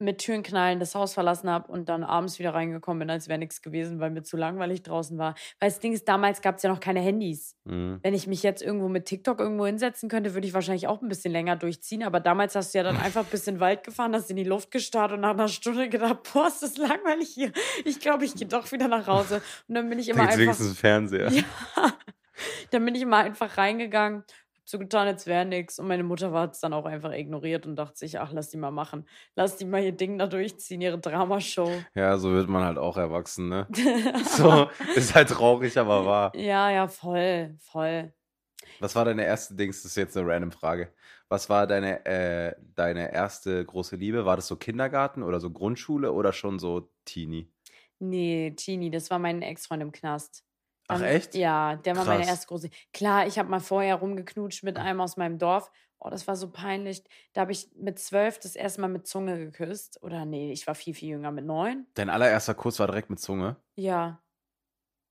[0.00, 3.38] mit Türen knallen das Haus verlassen habe und dann abends wieder reingekommen bin, als wäre
[3.38, 5.34] nichts gewesen, weil mir zu langweilig draußen war.
[5.58, 7.56] Weil das Ding ist, damals gab es ja noch keine Handys.
[7.64, 8.00] Mhm.
[8.02, 11.08] Wenn ich mich jetzt irgendwo mit TikTok irgendwo hinsetzen könnte, würde ich wahrscheinlich auch ein
[11.08, 12.02] bisschen länger durchziehen.
[12.02, 14.70] Aber damals hast du ja dann einfach ein bisschen Wald gefahren, hast in die Luft
[14.70, 17.52] gestarrt und nach einer Stunde gedacht, boah, ist das langweilig hier.
[17.84, 19.42] Ich glaube, ich gehe doch wieder nach Hause.
[19.68, 20.38] Und dann bin ich immer Da einfach.
[20.38, 21.30] wenigstens Fernseher.
[21.76, 21.92] Ja.
[22.70, 24.24] Dann bin ich immer einfach reingegangen,
[24.70, 25.78] so getan, als wäre nichts.
[25.78, 28.56] Und meine Mutter war es dann auch einfach ignoriert und dachte sich, ach, lass die
[28.56, 29.06] mal machen.
[29.34, 31.70] Lass die mal ihr Ding da durchziehen, ihre Dramashow.
[31.94, 33.66] Ja, so wird man halt auch erwachsen, ne?
[34.24, 36.32] So, ist halt traurig, aber wahr.
[36.36, 38.12] ja, ja, voll, voll.
[38.78, 39.82] Was war deine erste Dings?
[39.82, 40.92] Das ist jetzt eine random Frage.
[41.28, 44.24] Was war deine, äh, deine erste große Liebe?
[44.24, 47.52] War das so Kindergarten oder so Grundschule oder schon so Teenie?
[47.98, 50.44] Nee, Tini, das war mein Ex-Freund im Knast.
[50.90, 51.34] Ach, echt?
[51.34, 52.30] Ja, der war meine Krass.
[52.30, 52.70] erste große.
[52.92, 55.70] Klar, ich habe mal vorher rumgeknutscht mit einem aus meinem Dorf.
[55.98, 57.04] Oh, das war so peinlich.
[57.34, 60.02] Da habe ich mit zwölf das erste Mal mit Zunge geküsst.
[60.02, 61.86] Oder nee, ich war viel, viel jünger, mit neun.
[61.94, 63.56] Dein allererster Kuss war direkt mit Zunge.
[63.76, 64.22] Ja.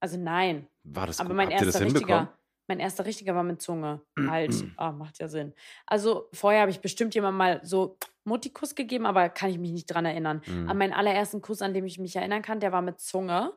[0.00, 0.66] Also nein.
[0.82, 1.36] War das Aber gut?
[1.36, 4.00] mein Habt erster richtiger, mein erster richtiger war mit Zunge.
[4.18, 5.54] Halt, ah, macht ja Sinn.
[5.86, 9.86] Also vorher habe ich bestimmt jemand mal so Muttikuss gegeben, aber kann ich mich nicht
[9.86, 10.42] dran erinnern.
[10.46, 10.68] Mhm.
[10.68, 13.52] An meinen allerersten Kuss, an dem ich mich erinnern kann, der war mit Zunge.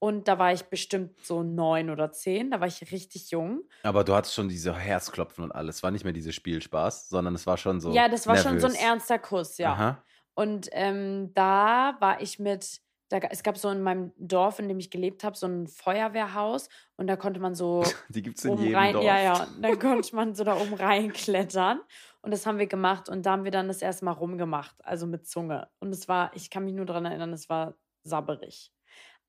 [0.00, 2.50] Und da war ich bestimmt so neun oder zehn.
[2.50, 3.62] Da war ich richtig jung.
[3.82, 5.82] Aber du hattest schon diese Herzklopfen und alles.
[5.82, 7.92] War nicht mehr diese Spielspaß, sondern es war schon so.
[7.92, 8.88] ja, das war schon so ein nervös.
[8.88, 9.72] ernster Kuss, ja.
[9.72, 10.02] Aha.
[10.34, 14.78] Und ähm, da war ich mit, da, es gab so in meinem Dorf, in dem
[14.78, 16.68] ich gelebt habe, so ein Feuerwehrhaus.
[16.96, 19.04] Und da konnte man so Die gibt es in jedem rein, Dorf.
[19.04, 21.80] ja, ja, dann konnte man so da oben reinklettern.
[22.22, 23.08] Und das haben wir gemacht.
[23.08, 25.68] Und da haben wir dann das erste Mal rumgemacht, also mit Zunge.
[25.80, 28.70] Und es war, ich kann mich nur daran erinnern, es war sabberig.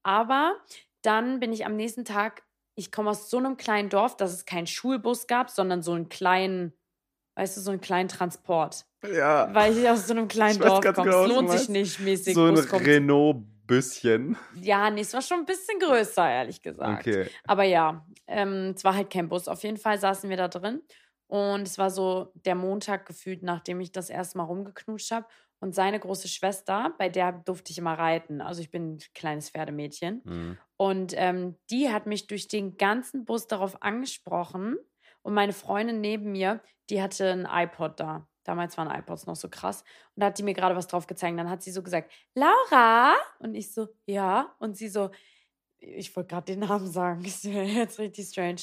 [0.03, 0.55] Aber
[1.01, 2.43] dann bin ich am nächsten Tag,
[2.75, 6.09] ich komme aus so einem kleinen Dorf, dass es keinen Schulbus gab, sondern so einen
[6.09, 6.73] kleinen,
[7.35, 8.85] weißt du, so einen kleinen Transport.
[9.03, 9.53] Ja.
[9.53, 11.09] Weil ich aus so einem kleinen Dorf komme.
[11.09, 12.33] genau, es lohnt sich nicht mäßig.
[12.33, 12.57] so ein.
[12.57, 14.37] Renault-Büsschen.
[14.55, 17.07] Ja, nee, es war schon ein bisschen größer, ehrlich gesagt.
[17.07, 17.29] Okay.
[17.45, 19.47] Aber ja, ähm, es war halt kein Bus.
[19.47, 20.81] Auf jeden Fall saßen wir da drin.
[21.27, 25.27] Und es war so der Montag gefühlt, nachdem ich das erste Mal rumgeknutscht habe.
[25.59, 28.41] Und seine große Schwester, bei der durfte ich immer reiten.
[28.41, 30.21] Also ich bin ein kleines Pferdemädchen.
[30.23, 30.57] Mhm.
[30.77, 34.77] Und ähm, die hat mich durch den ganzen Bus darauf angesprochen.
[35.21, 38.27] Und meine Freundin neben mir, die hatte ein iPod da.
[38.45, 39.83] Damals waren iPods noch so krass.
[40.15, 41.37] Und da hat die mir gerade was drauf gezeigt.
[41.37, 43.15] Dann hat sie so gesagt, Laura?
[43.39, 44.55] Und ich so, ja.
[44.59, 45.11] Und sie so,
[45.77, 47.23] ich wollte gerade den Namen sagen.
[47.25, 48.61] Ist mir jetzt richtig strange.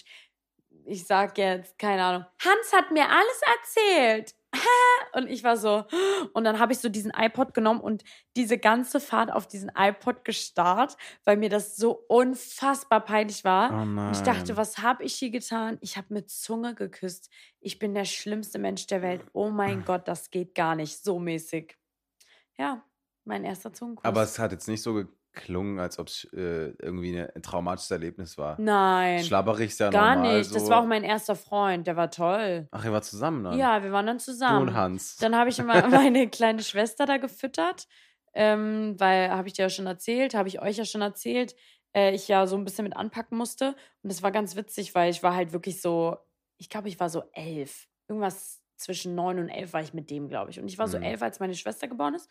[0.85, 4.35] Ich sag jetzt, keine Ahnung, Hans hat mir alles erzählt.
[5.17, 5.85] Und ich war so,
[6.35, 8.05] und dann habe ich so diesen iPod genommen und
[8.37, 13.73] diese ganze Fahrt auf diesen iPod gestarrt, weil mir das so unfassbar peinlich war.
[13.73, 14.11] Oh.
[14.13, 15.79] Ich dachte, was habe ich hier getan?
[15.81, 17.31] Ich habe mit Zunge geküsst.
[17.61, 19.25] Ich bin der schlimmste Mensch der Welt.
[19.33, 21.03] Oh mein Gott, das geht gar nicht.
[21.03, 21.79] So mäßig.
[22.59, 22.85] Ja,
[23.25, 24.05] mein erster Zungenkuss.
[24.05, 25.05] Aber es hat jetzt nicht so
[25.37, 28.61] geklungen, als ob es äh, irgendwie eine, ein traumatisches Erlebnis war.
[28.61, 30.39] Nein, Schlabberig ist ja gar normal.
[30.39, 30.49] nicht.
[30.51, 30.55] So.
[30.55, 31.87] Das war auch mein erster Freund.
[31.87, 32.67] Der war toll.
[32.73, 33.57] Ach, ihr war zusammen dann?
[33.59, 34.69] Ja, wir waren dann Du zusammen.
[34.69, 35.17] und Hans.
[35.19, 37.87] Dann habe ich immer meine kleine Schwester da gefüttert,
[38.35, 41.55] ähm, weil, habe ich dir ja schon erzählt, habe ich euch ja schon erzählt,
[41.95, 43.77] äh, ich ja so ein bisschen mit anpacken musste.
[44.03, 46.17] Und das war ganz witzig, weil ich war halt wirklich so,
[46.59, 47.87] ich glaube, ich war so elf.
[48.09, 50.61] Irgendwas zwischen neun und elf war ich mit dem, glaube ich.
[50.61, 51.05] Und ich war so Mhm.
[51.05, 52.29] elf, als meine Schwester geboren ist.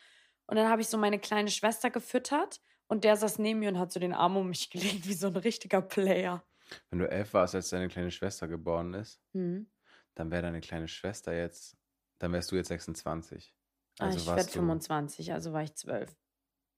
[0.48, 3.80] Und dann habe ich so meine kleine Schwester gefüttert und der saß neben mir und
[3.80, 6.44] hat so den Arm um mich gelegt, wie so ein richtiger Player.
[6.90, 9.68] Wenn du elf warst, als deine kleine Schwester geboren ist, Mhm.
[10.16, 11.78] dann wäre deine kleine Schwester jetzt,
[12.20, 13.54] dann wärst du jetzt 26.
[14.00, 16.16] Ah, Also ich werde warst du, 25, also war ich zwölf.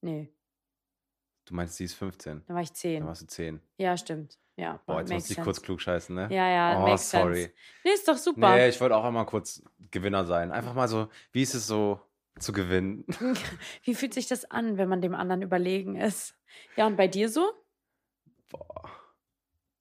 [0.02, 0.32] Nee,
[1.46, 2.44] du meinst, sie ist 15.
[2.46, 3.06] dann war ich Dann zehn.
[3.06, 3.62] warst du 10.
[3.78, 4.38] Ja, stimmt.
[4.58, 6.28] Ja, Boah, jetzt musste ich kurz klug scheißen, ne?
[6.32, 7.36] Ja, ja, oh, sorry.
[7.44, 7.54] sense.
[7.84, 8.56] Nee, ist doch super.
[8.56, 10.52] Nee, ich wollte auch einmal kurz Gewinner sein.
[10.52, 12.02] Einfach mal so, wie ist es so
[12.40, 13.06] zu gewinnen?
[13.84, 16.36] Wie fühlt sich das an, wenn man dem anderen überlegen ist?
[16.76, 17.52] Ja, und bei dir so?
[18.50, 18.90] Boah.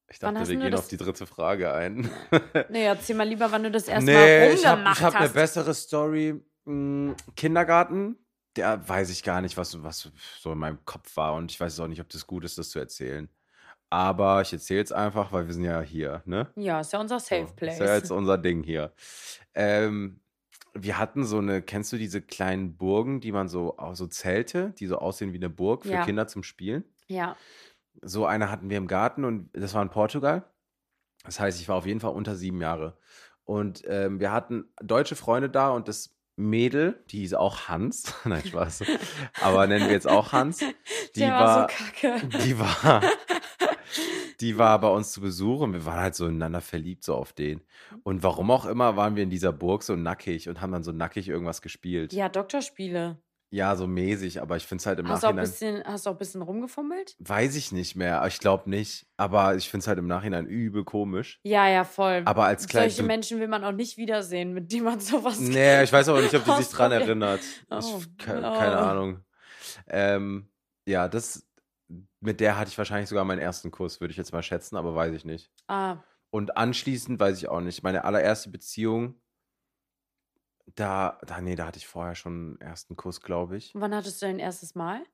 [0.08, 2.10] Ich dachte, wir gehen auf die dritte Frage ein.
[2.68, 5.14] Nee, erzähl mal lieber, wann du das erste nee, Mal ich habe rumgemacht ich hab
[5.14, 5.34] eine hast.
[5.34, 6.40] bessere Story.
[6.64, 8.16] Hm, Kindergarten,
[8.56, 11.34] der weiß ich gar nicht, was, was so in meinem Kopf war.
[11.34, 13.28] Und ich weiß auch nicht, ob das gut ist, das zu erzählen.
[13.90, 16.50] Aber ich erzähle es einfach, weil wir sind ja hier, ne?
[16.56, 17.74] ja, ist ja unser Safe So, Place.
[17.74, 18.92] Ist ja jetzt unser Ding hier.
[19.54, 20.20] Ähm,
[20.78, 24.86] wir hatten so eine, kennst du diese kleinen Burgen, die man so, so Zelte, die
[24.86, 26.04] so aussehen wie eine Burg für Ja.
[26.04, 26.84] Kinder zum Spielen?
[27.08, 27.36] ja,
[28.02, 30.44] So eine hatten wir im Garten und das war in Portugal.
[31.24, 32.98] Das heißt, ich war auf jeden Fall unter sieben Jahre.
[33.44, 38.12] Und ähm, wir hatten deutsche Freunde da und das Mädel, die ist auch Hans.
[38.24, 38.82] Nein, Spaß.
[39.40, 40.58] Aber nennen wir jetzt auch Hans.
[41.14, 42.26] Die Der war, war, so kacke.
[42.44, 43.02] die war,
[44.40, 47.32] die war bei uns zu Besuch und wir waren halt so ineinander verliebt, so auf
[47.32, 47.62] den.
[48.02, 50.92] Und warum auch immer waren wir in dieser Burg so nackig und haben dann so
[50.92, 52.12] nackig irgendwas gespielt.
[52.12, 53.18] Ja, Ja, Doktorspiele.
[53.76, 55.50] so mäßig, aber ich finde es halt im Hast du, auch ein Nachhinein.
[55.50, 57.14] bisschen, hast du auch ein bisschen rumgefummelt?
[57.18, 59.06] Weiß ich nicht mehr, ich glaube nicht.
[59.16, 61.40] Aber ich finde es halt im Nachhinein übel komisch.
[61.44, 62.22] Ja, ja, voll.
[62.24, 62.90] Aber als klein.
[62.90, 66.20] Solche Menschen will man auch nicht wiedersehen, mit denen man sowas Nee, ich weiß aber
[66.20, 67.40] nicht, ob die sich dran erinnert.
[67.70, 68.58] Oh, Ich, ke oh.
[68.58, 69.20] keine Ahnung.
[69.88, 70.48] Ähm,
[70.86, 71.46] ja, das,
[72.20, 74.94] mit der hatte ich wahrscheinlich sogar meinen ersten Kuss, würde ich jetzt mal schätzen, aber
[74.94, 75.50] weiß ich nicht.
[75.68, 75.98] Ah,
[76.30, 77.82] Und anschließend weiß ich auch nicht.
[77.82, 79.20] Meine allererste Beziehung,
[80.74, 83.74] da, da, nee, da hatte ich vorher schon einen ersten Kuss, glaube ich.
[83.74, 85.04] und wann hattest du dein erstes Mal?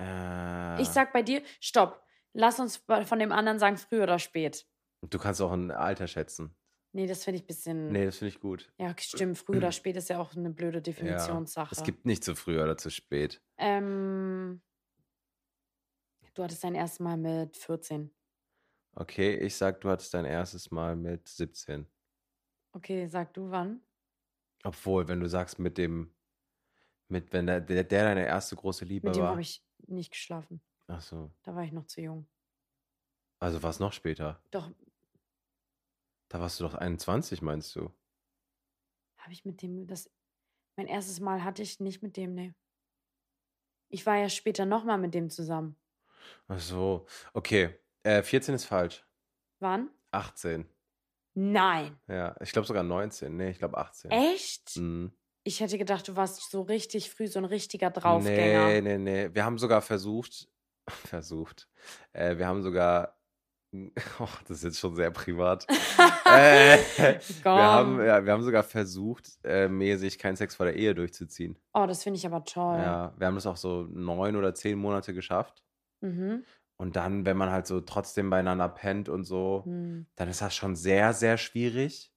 [0.00, 2.02] Äh, Ich sag bei dir, stopp.
[2.34, 4.66] Lass uns von dem anderen sagen, früh oder spät.
[5.02, 6.54] du kannst auch ein Alter schätzen.
[6.92, 7.92] Nee, das finde ich ein bisschen.
[7.92, 8.72] Nee, das finde ich gut.
[8.78, 9.38] Ja, stimmt.
[9.38, 11.74] Früh oder spät ist ja auch eine blöde Definitionssache.
[11.74, 13.42] Es gibt nicht zu früh oder zu spät.
[13.58, 14.62] Ähm,
[16.38, 18.10] du hattest dein erstes Mal mit 14.
[18.94, 21.86] Okay, ich sag, du hattest dein erstes Mal mit 17.
[22.72, 23.82] Okay, sag du wann?
[24.64, 26.14] Obwohl, wenn du sagst, mit dem,
[27.08, 29.30] mit, wenn der, der, der deine erste große Liebe Mit dem war.
[29.30, 30.60] habe ich nicht geschlafen.
[30.88, 31.30] Ach so.
[31.42, 32.28] Da war ich noch zu jung.
[33.40, 34.42] Also war es noch später.
[34.50, 34.70] Doch,
[36.28, 37.90] Da warst du doch 21, meinst du?
[39.18, 40.10] habe ich mit dem das.
[40.76, 42.54] Mein erstes Mal hatte ich nicht mit dem, nee.
[43.90, 45.76] Ich war ja später nochmal mit dem zusammen.
[46.48, 47.06] Ach so.
[47.32, 47.78] Okay.
[48.02, 49.04] Äh, 14 ist falsch.
[49.60, 49.90] Wann?
[50.12, 50.66] 18.
[51.34, 51.96] Nein.
[52.08, 53.36] Ja, ich glaube sogar 19.
[53.36, 54.10] Nee, ich glaube 18.
[54.10, 54.76] Echt?
[54.76, 55.12] Mhm.
[55.44, 58.66] Ich hätte gedacht, du warst so richtig früh so ein richtiger Draufgänger.
[58.66, 59.30] Nee, nee, nee.
[59.32, 60.48] Wir haben sogar versucht,
[60.88, 61.68] versucht,
[62.12, 63.16] äh, wir haben sogar,
[63.72, 65.64] oh, das ist jetzt schon sehr privat.
[66.26, 66.78] äh,
[67.44, 71.56] wir, haben, ja, wir haben sogar versucht, äh, mäßig keinen Sex vor der Ehe durchzuziehen.
[71.72, 72.78] Oh, das finde ich aber toll.
[72.78, 75.62] Ja, wir haben das auch so neun oder zehn Monate geschafft.
[76.02, 76.44] Mhm.
[76.76, 80.02] Und dann, wenn man halt so trotzdem beieinander pennt und so, Hm.
[80.16, 82.12] dann ist das schon sehr, sehr schwierig.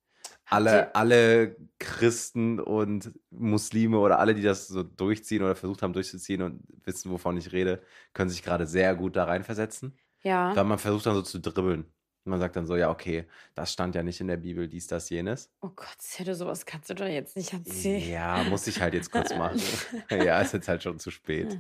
[0.46, 5.94] Habt Alle, alle Christen und Muslime oder alle, die das so durchziehen oder versucht haben
[5.94, 7.82] durchzuziehen und wissen, wovon ich rede,
[8.14, 9.98] können sich gerade sehr gut da reinversetzen.
[10.24, 10.56] Ja.
[10.56, 11.94] Weil man versucht dann so zu dribbeln.
[12.24, 15.10] Man sagt dann so, ja, okay, das stand ja nicht in der Bibel, dies, das,
[15.10, 15.52] jenes.
[15.62, 18.10] Oh Gott, Zedde, sowas kannst du doch jetzt nicht erzählen.
[18.10, 19.60] Ja, muss ich halt jetzt kurz machen.
[20.12, 21.58] ja, ist jetzt halt schon zu spät.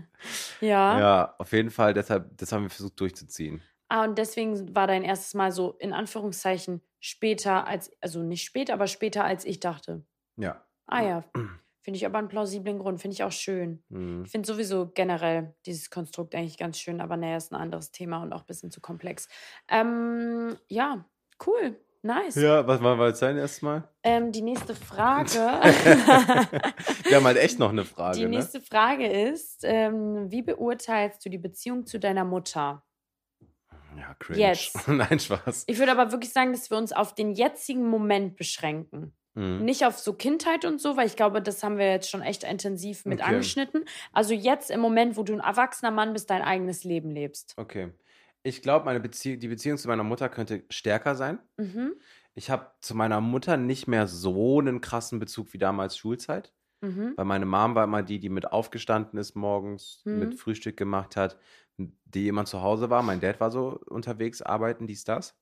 [0.59, 0.99] Ja.
[0.99, 3.61] Ja, auf jeden Fall, deshalb, das haben wir versucht durchzuziehen.
[3.89, 8.73] Ah, und deswegen war dein erstes Mal so in Anführungszeichen später als, also nicht später,
[8.73, 10.05] aber später als ich dachte.
[10.37, 10.63] Ja.
[10.85, 11.23] Ah ja.
[11.81, 13.01] Finde ich aber einen plausiblen Grund.
[13.01, 13.83] Finde ich auch schön.
[13.89, 14.23] Mhm.
[14.25, 18.21] Ich finde sowieso generell dieses Konstrukt eigentlich ganz schön, aber naja, ist ein anderes Thema
[18.21, 19.27] und auch ein bisschen zu komplex.
[19.67, 21.05] Ähm, ja,
[21.45, 21.79] cool.
[22.03, 22.35] Nice.
[22.35, 23.87] Ja, was war jetzt dein erstes Mal?
[24.01, 25.33] Ähm, die nächste Frage.
[27.03, 28.29] Wir haben halt echt noch eine Frage, die ne?
[28.29, 32.83] nächste Frage ist: ähm, Wie beurteilst du die Beziehung zu deiner Mutter?
[33.95, 34.39] Ja, cringe.
[34.39, 34.75] Jetzt.
[34.87, 35.65] Nein, Spaß.
[35.67, 39.13] Ich würde aber wirklich sagen, dass wir uns auf den jetzigen Moment beschränken.
[39.35, 39.63] Mhm.
[39.63, 42.43] Nicht auf so Kindheit und so, weil ich glaube, das haben wir jetzt schon echt
[42.43, 43.29] intensiv mit Okay.
[43.29, 43.85] angeschnitten.
[44.11, 47.53] Also jetzt im Moment, wo du ein erwachsener Mann bist, dein eigenes Leben lebst.
[47.57, 47.93] Okay.
[48.43, 51.39] Ich glaube, meine Beziehung, die Beziehung zu meiner Mutter könnte stärker sein.
[51.57, 51.93] Mhm.
[52.33, 56.53] Ich habe zu meiner Mutter nicht mehr so einen krassen Bezug wie damals Schulzeit.
[56.81, 57.13] Mhm.
[57.15, 60.19] Weil meine Mom war immer die, die mit aufgestanden ist morgens, Mhm.
[60.19, 61.37] mit Frühstück gemacht hat,
[61.77, 63.03] die immer zu Hause war.
[63.03, 65.37] Mein Dad war so unterwegs, arbeiten, dies, das.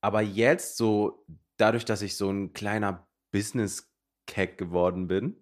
[0.00, 1.24] Aber jetzt so,
[1.56, 5.36] dadurch, dass ich so ein kleiner Business-Cack geworden bin,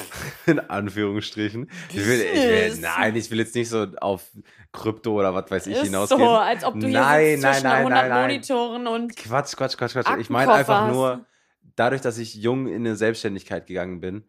[0.46, 1.70] in Anführungsstrichen.
[1.90, 4.30] Ich will, ich will, nein, ich will jetzt nicht so auf
[4.72, 6.20] Krypto oder was weiß ich Ist hinausgehen.
[6.20, 8.22] so, als ob du hier Nein, sitzt nein, zwischen nein, 100 nein, nein.
[8.22, 10.18] Monitoren und Quatsch, Quatsch, Quatsch, Quatsch.
[10.20, 11.26] Ich meine einfach nur,
[11.76, 14.24] dadurch, dass ich jung in eine Selbstständigkeit gegangen bin,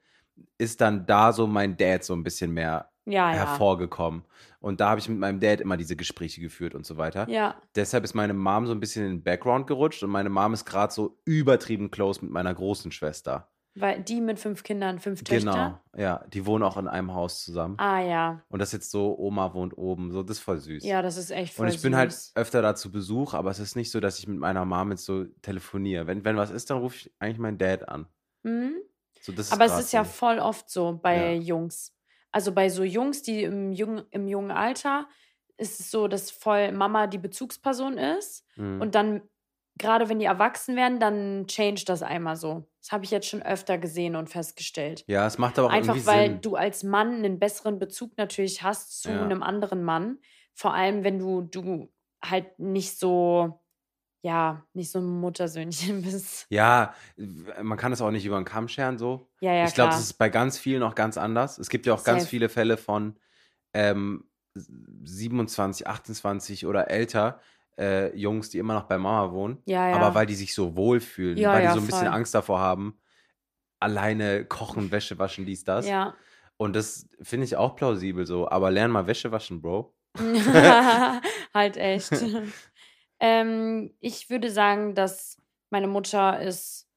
[0.58, 3.38] ist dann da so mein Dad so ein bisschen mehr ja, ja.
[3.38, 4.24] hervorgekommen.
[4.60, 7.28] Und da habe ich mit meinem Dad immer diese Gespräche geführt und so weiter.
[7.30, 10.54] Ja, Deshalb ist meine Mom so ein bisschen in den Background gerutscht und meine Mom
[10.54, 13.50] ist gerade so übertrieben close mit meiner großen Schwester.
[13.76, 15.80] weil die mit fünf Kindern, fünf Töchter.
[15.96, 16.24] Genau, ja.
[16.32, 17.76] Die wohnen auch in einem Haus zusammen.
[17.80, 20.84] Ah ja, Und das ist jetzt so, Oma wohnt oben, so, das ist voll süß.
[20.86, 22.34] ja, das ist echt voll Und ich bin halt süß.
[22.36, 25.06] öfter da zu Besuch, aber es ist nicht so, dass ich mit meiner Mom jetzt
[25.06, 26.06] so telefoniere.
[26.08, 28.06] Wenn, wenn was ist, dann rufe ich eigentlich meinen Dad an.
[28.44, 28.76] Mhm.
[29.22, 31.40] So, Aber es ist ja voll oft so bei Ja.
[31.42, 31.96] Jungs.
[32.34, 35.08] Also bei so Jungs, die im jungen, im jungen Alter,
[35.58, 38.46] ist es so, dass voll Mama die Bezugsperson ist.
[38.56, 38.82] Mhm.
[38.82, 39.22] Und dann,
[39.78, 42.70] gerade wenn die erwachsen werden, dann change das einmal so.
[42.82, 45.08] Das habe ich jetzt schon öfter gesehen und festgestellt.
[45.08, 46.42] ja, es macht aber auch Einfach irgendwie weil Sinn.
[46.42, 49.24] du als Mann einen besseren Bezug natürlich hast zu Ja.
[49.24, 50.20] einem anderen Mann.
[50.54, 51.92] Vor allem, wenn du, du
[52.24, 53.63] halt nicht so,
[54.24, 56.48] ja, nicht so ein Muttersöhnchen bist.
[56.50, 56.94] Ja,
[57.62, 59.30] man kann es auch nicht über den Kamm scheren so.
[59.42, 61.60] Ja, ja, ich glaube, das ist bei ganz vielen auch ganz anders.
[61.60, 62.30] Es gibt ja auch ganz Safe.
[62.30, 63.18] viele Fälle von
[63.74, 64.24] ähm,
[64.56, 67.42] 27, 28 oder älter
[67.78, 69.62] äh, Jungs, die immer noch bei Mama wohnen.
[69.66, 69.96] Ja, ja.
[69.96, 72.16] Aber weil die sich so wohlfühlen, Ja, weil die so ein bisschen voll.
[72.16, 72.98] Angst davor haben,
[73.80, 75.88] alleine kochen, Wäsche waschen, dies, das.
[75.88, 76.16] Ja.
[76.56, 78.48] Und das finde ich auch plausibel so.
[78.50, 79.94] Aber lern mal Wäsche waschen, Bro.
[81.54, 82.12] halt echt.
[83.24, 86.90] Ähm, ich würde sagen, dass meine Mutter ist,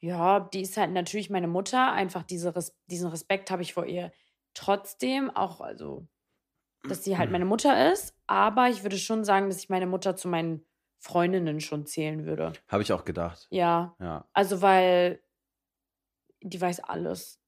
[0.00, 1.92] ja, die ist halt natürlich meine Mutter.
[1.92, 4.12] Einfach diese Res diesen Respekt habe ich vor ihr
[4.54, 5.28] trotzdem.
[5.30, 6.06] Auch, also,
[6.88, 8.14] dass sie halt meine Mutter ist.
[8.28, 10.64] Aber ich würde schon sagen, dass ich meine Mutter zu meinen
[11.00, 12.52] Freundinnen schon zählen würde.
[12.68, 13.48] Habe ich auch gedacht.
[13.50, 13.96] Ja.
[13.98, 14.28] Ja.
[14.32, 15.20] Also, weil
[16.42, 17.40] die weiß alles.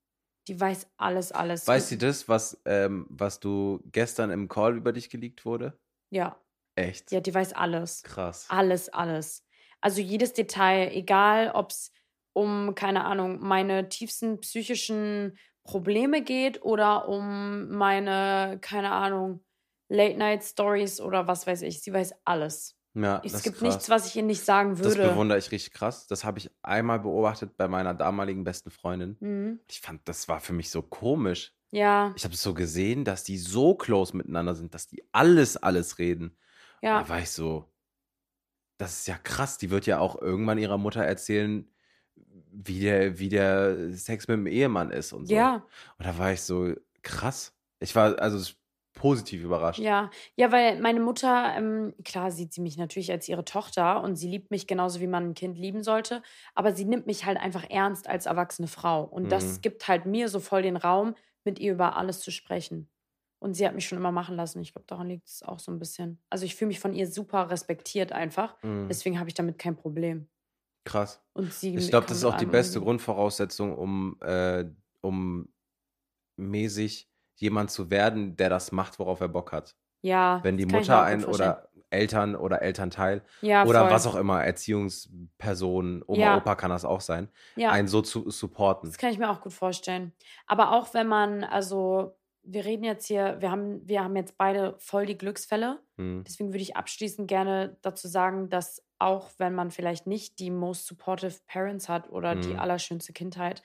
[0.49, 1.69] Die weiß alles, alles.
[1.69, 5.79] Weißt du das, was, ähm, was du gestern im Call über dich geleakt wurde?
[6.11, 6.37] Ja.
[6.77, 7.13] Echt?
[7.13, 8.03] Ja, die weiß alles.
[8.03, 8.47] Krass.
[8.49, 9.45] Alles, alles.
[9.81, 11.93] Also jedes Detail, egal ob es
[12.33, 19.45] um, keine Ahnung, meine tiefsten psychischen Probleme geht oder um meine, keine Ahnung,
[19.89, 21.81] Late-Night-Stories oder was weiß ich.
[21.83, 22.77] Sie weiß alles.
[22.95, 23.75] Ja, Es das gibt ist krass.
[23.75, 25.11] nichts, was ich ihr nicht sagen Das würde.
[25.11, 26.07] bewundere ich richtig krass.
[26.07, 29.17] Das habe ich einmal beobachtet bei meiner damaligen besten Freundin.
[29.21, 29.61] Mhm.
[29.69, 31.53] Ich fand, das war für mich so komisch.
[31.73, 35.57] Ja, Ich habe es so gesehen, dass die so close miteinander sind, dass die alles,
[35.57, 36.37] alles reden.
[36.85, 37.71] Ja, Da war ich so,
[38.79, 39.59] das ist ja krass.
[39.59, 41.71] Die wird ja auch irgendwann ihrer Mutter erzählen,
[42.17, 45.41] wie der, wie der Sex mit dem Ehemann ist und so.
[45.41, 45.67] ja,
[45.99, 47.57] Und da war ich so, krass.
[47.81, 48.53] Ich war also
[48.95, 49.91] positiv überrascht.
[49.91, 50.11] ja.
[50.37, 54.29] Ja, weil meine Mutter, ähm, klar, sieht sie mich natürlich als ihre Tochter und sie
[54.29, 56.23] liebt mich genauso, wie man ein Kind lieben sollte.
[56.55, 59.03] Aber sie nimmt mich halt einfach ernst als erwachsene Frau.
[59.05, 59.63] Und das Mhm.
[59.63, 61.15] gibt halt mir so voll den Raum,
[61.45, 62.89] mit ihr über alles zu sprechen.
[63.45, 64.63] Und sie hat mich schon immer machen lassen.
[64.63, 66.19] Ich glaube, daran liegt es auch so ein bisschen.
[66.31, 68.57] Also ich fühle mich von ihr super respektiert einfach.
[68.63, 68.89] Mhm.
[68.89, 70.29] Deswegen habe ich damit kein Problem.
[70.87, 71.23] Krass.
[71.35, 72.81] Und sie Ich glaube, das ist auch die beste.
[72.81, 74.65] Grundvoraussetzung, um, äh,
[75.03, 75.53] um
[76.37, 79.77] mäßig jemand zu werden, der das macht, worauf er Bock hat.
[80.01, 80.41] Ja.
[80.43, 83.91] Wenn die Mutter ein oder Eltern oder Elternteil ja, oder voll.
[83.91, 86.37] was auch immer, Erziehungsperson, Oma, Ja.
[86.39, 87.73] Opa kann das auch sein, Ja.
[87.73, 88.89] einen so zu supporten.
[88.89, 90.13] Das kann ich mir auch gut vorstellen.
[90.47, 94.77] Aber auch wenn man, also wir reden jetzt hier, wir haben, wir haben jetzt beide
[94.79, 95.83] voll die Glücksfälle.
[95.99, 96.25] Hm.
[96.27, 100.87] Deswegen würde ich abschließend gerne dazu sagen, dass auch wenn man vielleicht nicht die most
[100.87, 102.59] supportive Parents hat oder die Mhm.
[102.59, 103.63] allerschönste Kindheit,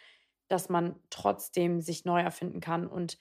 [0.50, 2.88] dass man trotzdem sich neu erfinden kann.
[2.88, 3.18] Und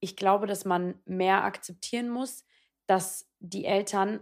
[0.00, 2.44] ich glaube, dass man mehr akzeptieren muss,
[2.86, 4.20] dass die Eltern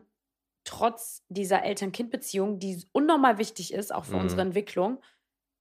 [0.65, 4.19] trotz dieser Eltern-Kind-Beziehung, die unnormal wichtig ist, auch für Mhm.
[4.19, 5.01] unsere Entwicklung,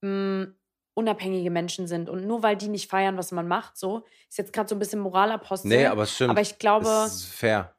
[0.02, 0.48] mh,
[0.96, 2.10] unabhängige Menschen sind.
[2.10, 4.80] Und nur weil die nicht feiern, was man macht, so, ist jetzt gerade so ein
[4.80, 5.68] bisschen Moralapostel.
[5.70, 6.32] Nee, aber es stimmt.
[6.32, 7.76] aber ich glaube, es ist fair.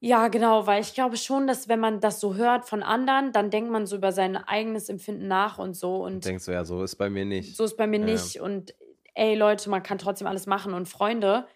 [0.00, 3.50] ja, genau, weil ich glaube schon, dass wenn man das so hört von anderen, dann
[3.50, 5.96] denkt man so über sein eigenes Empfinden nach und so.
[6.02, 7.56] Und Und denkst du, ja, so ist bei mir nicht.
[7.56, 8.06] so ist bei mir Ja.
[8.06, 8.40] nicht.
[8.40, 8.74] Und
[9.14, 10.74] ey, Leute, man kann trotzdem alles machen.
[10.74, 11.46] Und Freunde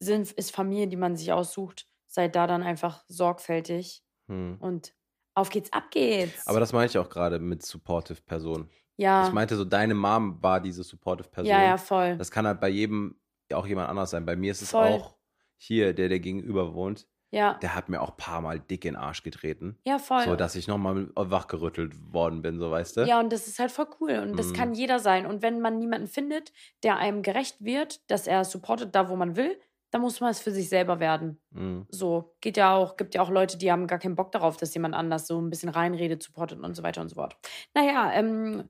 [0.00, 1.86] sind, ist Familie, die man sich aussucht.
[2.08, 4.02] Seid da dann einfach sorgfältig.
[4.28, 4.56] Hm.
[4.60, 4.94] Und
[5.34, 6.46] auf geht's, ab geht's.
[6.46, 8.68] Aber das meine ich auch gerade mit supportive Person.
[8.96, 11.52] Ja, Ich meinte so, deine Mom war diese supportive Person.
[11.52, 12.16] ja, ja, voll.
[12.16, 13.16] Das kann halt bei jedem
[13.52, 14.26] auch jemand anders sein.
[14.26, 14.82] Bei mir ist es Voll.
[14.86, 15.16] auch
[15.58, 18.94] hier, der, der gegenüber wohnt, Ja, der hat mir auch ein paar Mal dick in
[18.94, 19.78] den Arsch getreten.
[19.86, 20.24] ja, voll.
[20.24, 23.00] So, dass ich nochmal wachgerüttelt worden bin, so weißt du?
[23.06, 24.18] Ja, und das ist halt voll cool.
[24.18, 24.52] Und das Mhm.
[24.54, 25.26] kann jeder sein.
[25.26, 29.36] Und wenn man niemanden findet, der einem gerecht wird, dass er supportet da, wo man
[29.36, 29.58] will,
[29.92, 31.40] dann muss man es für sich selber werden.
[31.50, 31.86] Mhm.
[31.88, 34.74] So, geht ja auch, gibt ja auch Leute, die haben gar keinen Bock darauf, dass
[34.74, 37.36] jemand anders so ein bisschen reinredet, supportet und so weiter und so fort.
[37.74, 38.68] Naja, ähm,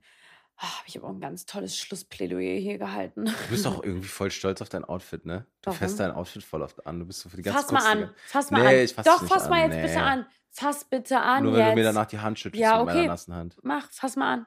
[0.59, 3.25] ah, ich habe auch ein ganz tolles Schlussplädoyer hier gehalten.
[3.27, 5.47] Du bist doch irgendwie voll stolz auf dein Outfit, ne?
[5.63, 5.79] Du Warum?
[5.79, 6.99] fässt dein Outfit voll oft an.
[7.01, 8.85] Du bist so für die ganze Fass mal an, fass mal Nee, an.
[8.85, 9.87] ich fass Doch, fass mal an, jetzt nee.
[9.89, 10.27] bitte an.
[10.51, 11.71] Fass bitte an Nur wenn jetzt.
[11.71, 13.09] du mir danach die Hand schüttelst Ja, mit meiner okay.
[13.09, 13.57] nassen Hand.
[13.63, 14.47] Mach, fass mal an.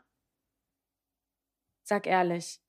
[1.83, 2.59] Sag ehrlich.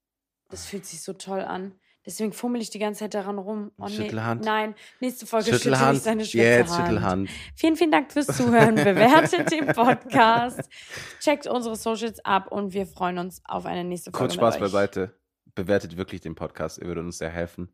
[0.49, 1.78] Das fühlt sich so toll an.
[2.11, 3.71] Deswegen fummel ich die ganze Zeit daran rum.
[3.79, 3.93] Oh, nee.
[3.93, 4.45] Schüttelhand.
[4.45, 6.03] Nein, nächste Folge schüttel ich Schüttelhand.
[6.03, 6.89] seine schwere Jetzt Hand.
[6.89, 7.31] Schüttelhand.
[7.55, 8.75] Vielen, vielen Dank fürs Zuhören.
[8.75, 10.69] Bewertet den Podcast.
[11.21, 14.19] Checkt unsere Socials ab und wir freuen uns auf eine nächste Folge.
[14.25, 14.61] Kurz Spaß euch.
[14.61, 15.15] beiseite.
[15.55, 16.79] Bewertet wirklich den Podcast.
[16.79, 17.73] Ihr würdet uns sehr helfen.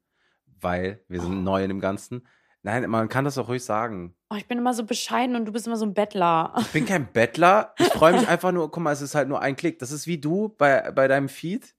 [0.61, 1.25] Weil wir Oh.
[1.25, 2.27] sind neu in dem Ganzen.
[2.63, 4.15] Nein, man kann das auch ruhig sagen.
[4.29, 6.53] Oh, ich bin immer so bescheiden und du bist immer so ein Bettler.
[6.59, 7.73] Ich bin kein Bettler.
[7.79, 9.79] Ich freue mich einfach nur, guck mal, es ist halt nur ein Klick.
[9.79, 11.76] Das ist wie du bei, bei deinem Feed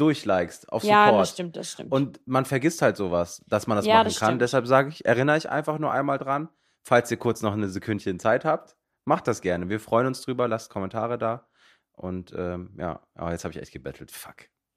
[0.00, 1.20] durchlikest auf Ja, Support.
[1.22, 1.92] das stimmt, das stimmt.
[1.92, 4.28] Und man vergisst halt sowas, dass man das Ja, machen das kann.
[4.28, 4.42] stimmt.
[4.42, 6.48] Deshalb sage ich, erinnere ich einfach nur einmal dran.
[6.82, 9.68] Falls ihr kurz noch eine Sekündchen Zeit habt, macht das gerne.
[9.68, 11.46] Wir freuen uns drüber, lasst Kommentare da.
[11.92, 14.10] Und ähm, ja, aber jetzt habe ich echt gebettelt.
[14.10, 14.46] Fuck.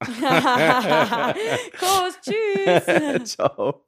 [1.78, 3.24] Kuss, tschüss.
[3.36, 3.86] Ciao.